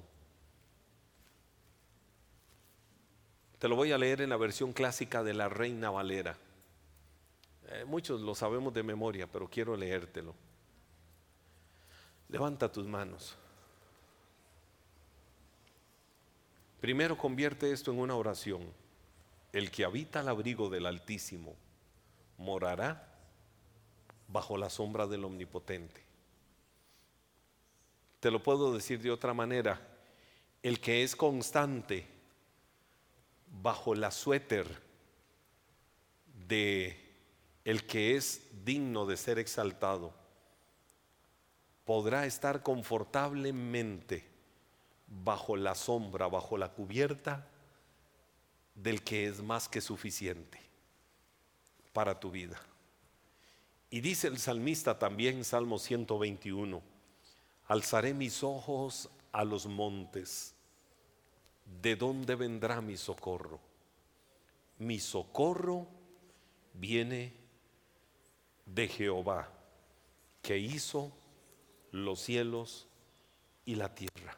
Te 3.57 3.67
lo 3.67 3.75
voy 3.75 3.91
a 3.91 3.97
leer 3.97 4.21
en 4.21 4.29
la 4.29 4.37
versión 4.37 4.73
clásica 4.73 5.23
de 5.23 5.33
la 5.33 5.49
Reina 5.49 5.89
Valera. 5.89 6.37
Eh, 7.69 7.83
muchos 7.87 8.21
lo 8.21 8.35
sabemos 8.35 8.75
de 8.75 8.83
memoria, 8.83 9.25
pero 9.25 9.49
quiero 9.49 9.75
leértelo. 9.75 10.35
Levanta 12.29 12.71
tus 12.71 12.85
manos. 12.85 13.35
Primero 16.79 17.17
convierte 17.17 17.71
esto 17.71 17.91
en 17.91 17.99
una 17.99 18.15
oración. 18.15 18.61
El 19.51 19.71
que 19.71 19.83
habita 19.83 20.19
al 20.19 20.29
abrigo 20.29 20.69
del 20.69 20.85
Altísimo 20.85 21.55
morará 22.37 23.15
bajo 24.27 24.57
la 24.57 24.69
sombra 24.69 25.07
del 25.07 25.25
Omnipotente. 25.25 26.05
Te 28.25 28.31
lo 28.31 28.41
puedo 28.41 28.73
decir 28.73 28.99
de 29.03 29.11
otra 29.11 29.35
manera, 29.35 29.79
el 30.63 30.79
que 30.79 31.03
es 31.03 31.15
constante 31.15 32.07
bajo 33.61 33.93
la 33.93 34.09
suéter 34.09 34.81
de 36.47 36.99
el 37.63 37.85
que 37.85 38.15
es 38.15 38.41
digno 38.65 39.05
de 39.05 39.15
ser 39.15 39.37
exaltado, 39.37 40.11
podrá 41.83 42.25
estar 42.25 42.63
confortablemente 42.63 44.27
bajo 45.05 45.55
la 45.55 45.75
sombra, 45.75 46.25
bajo 46.25 46.57
la 46.57 46.69
cubierta 46.69 47.47
del 48.73 49.03
que 49.03 49.27
es 49.27 49.43
más 49.43 49.69
que 49.69 49.81
suficiente 49.81 50.59
para 51.93 52.19
tu 52.19 52.31
vida. 52.31 52.59
Y 53.91 54.01
dice 54.01 54.29
el 54.29 54.39
salmista 54.39 54.97
también, 54.97 55.45
Salmo 55.45 55.77
121, 55.77 56.94
alzaré 57.67 58.13
mis 58.13 58.43
ojos 58.43 59.09
a 59.31 59.43
los 59.43 59.65
montes. 59.65 60.53
¿De 61.81 61.95
dónde 61.95 62.35
vendrá 62.35 62.81
mi 62.81 62.97
socorro? 62.97 63.59
Mi 64.77 64.99
socorro 64.99 65.87
viene 66.73 67.33
de 68.65 68.87
Jehová, 68.87 69.49
que 70.41 70.57
hizo 70.57 71.11
los 71.91 72.19
cielos 72.19 72.87
y 73.65 73.75
la 73.75 73.93
tierra. 73.93 74.37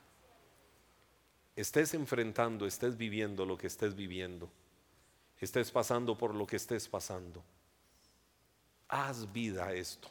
Estés 1.56 1.94
enfrentando, 1.94 2.66
estés 2.66 2.98
viviendo 2.98 3.46
lo 3.46 3.58
que 3.58 3.68
estés 3.68 3.96
viviendo, 3.96 4.50
estés 5.40 5.72
pasando 5.72 6.18
por 6.18 6.36
lo 6.36 6.46
que 6.46 6.56
estés 6.56 6.88
pasando 6.88 7.44
haz 8.90 9.32
vida 9.32 9.68
a 9.68 9.74
esto. 9.74 10.10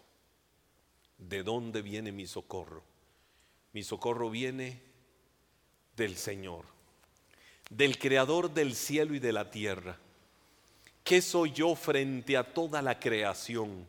¿De 1.18 1.42
dónde 1.42 1.83
viene 1.83 2.12
mi 2.12 2.26
socorro? 2.26 2.83
Mi 3.77 3.83
socorro 3.83 4.31
viene 4.31 4.81
del 5.99 6.17
Señor, 6.17 6.65
del 7.69 7.99
Creador 7.99 8.55
del 8.55 8.75
cielo 8.75 9.15
y 9.15 9.19
de 9.19 9.35
la 9.35 9.51
tierra. 9.51 9.99
¿Qué 11.05 11.21
soy 11.21 11.53
yo 11.53 11.75
frente 11.75 12.39
a 12.39 12.55
toda 12.55 12.81
la 12.81 12.99
creación? 12.99 13.87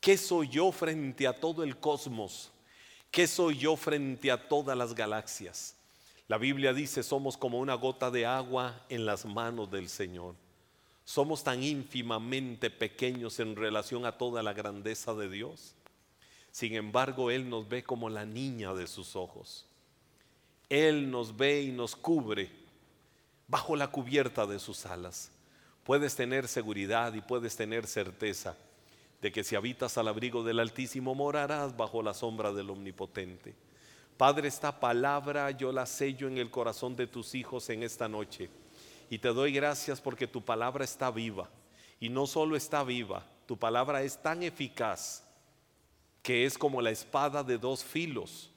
¿Qué 0.00 0.16
soy 0.16 0.48
yo 0.48 0.70
frente 0.70 1.26
a 1.26 1.40
todo 1.40 1.64
el 1.64 1.76
cosmos? 1.78 2.52
¿Qué 3.10 3.26
soy 3.26 3.58
yo 3.58 3.74
frente 3.74 4.30
a 4.30 4.46
todas 4.46 4.78
las 4.78 4.94
galaxias? 4.94 5.74
La 6.28 6.38
Biblia 6.38 6.72
dice, 6.72 7.02
somos 7.02 7.36
como 7.36 7.58
una 7.58 7.74
gota 7.74 8.12
de 8.12 8.26
agua 8.26 8.80
en 8.88 9.06
las 9.06 9.24
manos 9.24 9.72
del 9.72 9.88
Señor. 9.88 10.36
Somos 11.04 11.42
tan 11.42 11.64
ínfimamente 11.64 12.70
pequeños 12.70 13.40
en 13.40 13.56
relación 13.56 14.06
a 14.06 14.16
toda 14.16 14.40
la 14.44 14.52
grandeza 14.52 15.14
de 15.14 15.28
Dios. 15.28 15.74
Sin 16.50 16.74
embargo, 16.74 17.30
Él 17.30 17.48
nos 17.48 17.68
ve 17.68 17.82
como 17.82 18.08
la 18.08 18.24
niña 18.24 18.74
de 18.74 18.86
sus 18.86 19.16
ojos. 19.16 19.66
Él 20.68 21.10
nos 21.10 21.36
ve 21.36 21.62
y 21.62 21.72
nos 21.72 21.96
cubre 21.96 22.50
bajo 23.48 23.74
la 23.76 23.88
cubierta 23.88 24.46
de 24.46 24.58
sus 24.58 24.86
alas. 24.86 25.32
Puedes 25.84 26.14
tener 26.14 26.46
seguridad 26.46 27.12
y 27.14 27.20
puedes 27.20 27.56
tener 27.56 27.86
certeza 27.86 28.56
de 29.20 29.32
que 29.32 29.44
si 29.44 29.56
habitas 29.56 29.98
al 29.98 30.08
abrigo 30.08 30.44
del 30.44 30.60
Altísimo 30.60 31.14
morarás 31.14 31.76
bajo 31.76 32.02
la 32.02 32.14
sombra 32.14 32.52
del 32.52 32.70
Omnipotente. 32.70 33.54
Padre, 34.16 34.48
esta 34.48 34.78
palabra 34.78 35.50
yo 35.50 35.72
la 35.72 35.86
sello 35.86 36.28
en 36.28 36.38
el 36.38 36.50
corazón 36.50 36.94
de 36.94 37.06
tus 37.06 37.34
hijos 37.34 37.68
en 37.70 37.82
esta 37.82 38.08
noche 38.08 38.48
y 39.08 39.18
te 39.18 39.28
doy 39.28 39.52
gracias 39.52 40.00
porque 40.00 40.26
tu 40.26 40.42
palabra 40.42 40.84
está 40.84 41.10
viva. 41.10 41.50
Y 41.98 42.08
no 42.08 42.26
solo 42.26 42.56
está 42.56 42.84
viva, 42.84 43.26
tu 43.46 43.58
palabra 43.58 44.02
es 44.02 44.22
tan 44.22 44.42
eficaz 44.42 45.24
que 46.22 46.44
es 46.44 46.58
como 46.58 46.82
la 46.82 46.90
espada 46.90 47.42
de 47.42 47.58
dos 47.58 47.84
filos. 47.84 48.50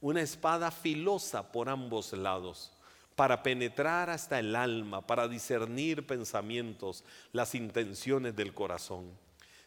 Una 0.00 0.22
espada 0.22 0.70
filosa 0.70 1.52
por 1.52 1.68
ambos 1.68 2.12
lados 2.12 2.72
para 3.14 3.42
penetrar 3.42 4.08
hasta 4.08 4.38
el 4.38 4.56
alma, 4.56 5.06
para 5.06 5.28
discernir 5.28 6.06
pensamientos, 6.06 7.04
las 7.32 7.54
intenciones 7.54 8.34
del 8.34 8.54
corazón. 8.54 9.10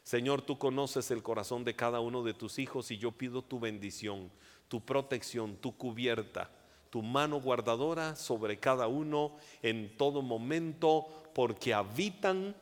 Señor, 0.03 0.41
tú 0.41 0.57
conoces 0.57 1.11
el 1.11 1.21
corazón 1.21 1.63
de 1.63 1.75
cada 1.75 1.99
uno 1.99 2.23
de 2.23 2.33
tus 2.33 2.57
hijos 2.57 2.89
y 2.89 2.97
yo 2.97 3.11
pido 3.11 3.43
tu 3.43 3.59
bendición, 3.59 4.31
tu 4.67 4.81
protección, 4.81 5.55
tu 5.57 5.77
cubierta 5.77 6.49
tu 6.93 7.01
mano 7.01 7.41
guardadora 7.41 8.15
sobre 8.15 8.59
cada 8.59 8.85
uno 8.85 9.31
en 9.63 9.97
todo 9.97 10.21
momento, 10.21 11.07
porque 11.33 11.73
habitan 11.73 12.55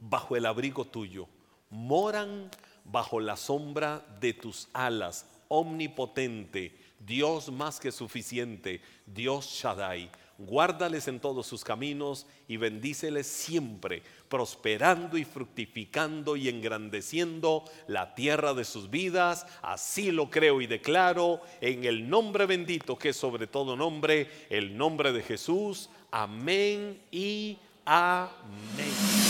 bajo 0.00 0.34
el 0.34 0.46
abrigo 0.46 0.84
tuyo, 0.84 1.28
moran 1.70 2.50
bajo 2.90 3.20
la 3.20 3.36
sombra 3.36 4.04
de 4.20 4.32
tus 4.32 4.68
alas, 4.72 5.26
omnipotente, 5.48 6.76
Dios 6.98 7.50
más 7.52 7.78
que 7.78 7.92
suficiente, 7.92 8.80
Dios 9.06 9.46
Shaddai 9.46 10.10
guárdales 10.38 11.08
en 11.08 11.20
todos 11.20 11.46
sus 11.46 11.64
caminos 11.64 12.26
y 12.48 12.56
bendíceles 12.56 13.26
siempre, 13.26 14.02
prosperando 14.28 15.16
y 15.16 15.24
fructificando 15.24 16.36
y 16.36 16.48
engrandeciendo 16.48 17.64
la 17.86 18.14
tierra 18.14 18.54
de 18.54 18.64
sus 18.64 18.90
vidas. 18.90 19.46
Así 19.62 20.10
lo 20.10 20.30
creo 20.30 20.60
y 20.60 20.66
declaro 20.66 21.40
en 21.60 21.84
el 21.84 22.08
nombre 22.08 22.46
bendito 22.46 22.98
que 22.98 23.10
es 23.10 23.16
sobre 23.16 23.46
todo 23.46 23.76
nombre, 23.76 24.28
el 24.50 24.76
nombre 24.76 25.12
de 25.12 25.22
Jesús. 25.22 25.88
Amén 26.10 27.00
y 27.10 27.58
amén. 27.84 29.25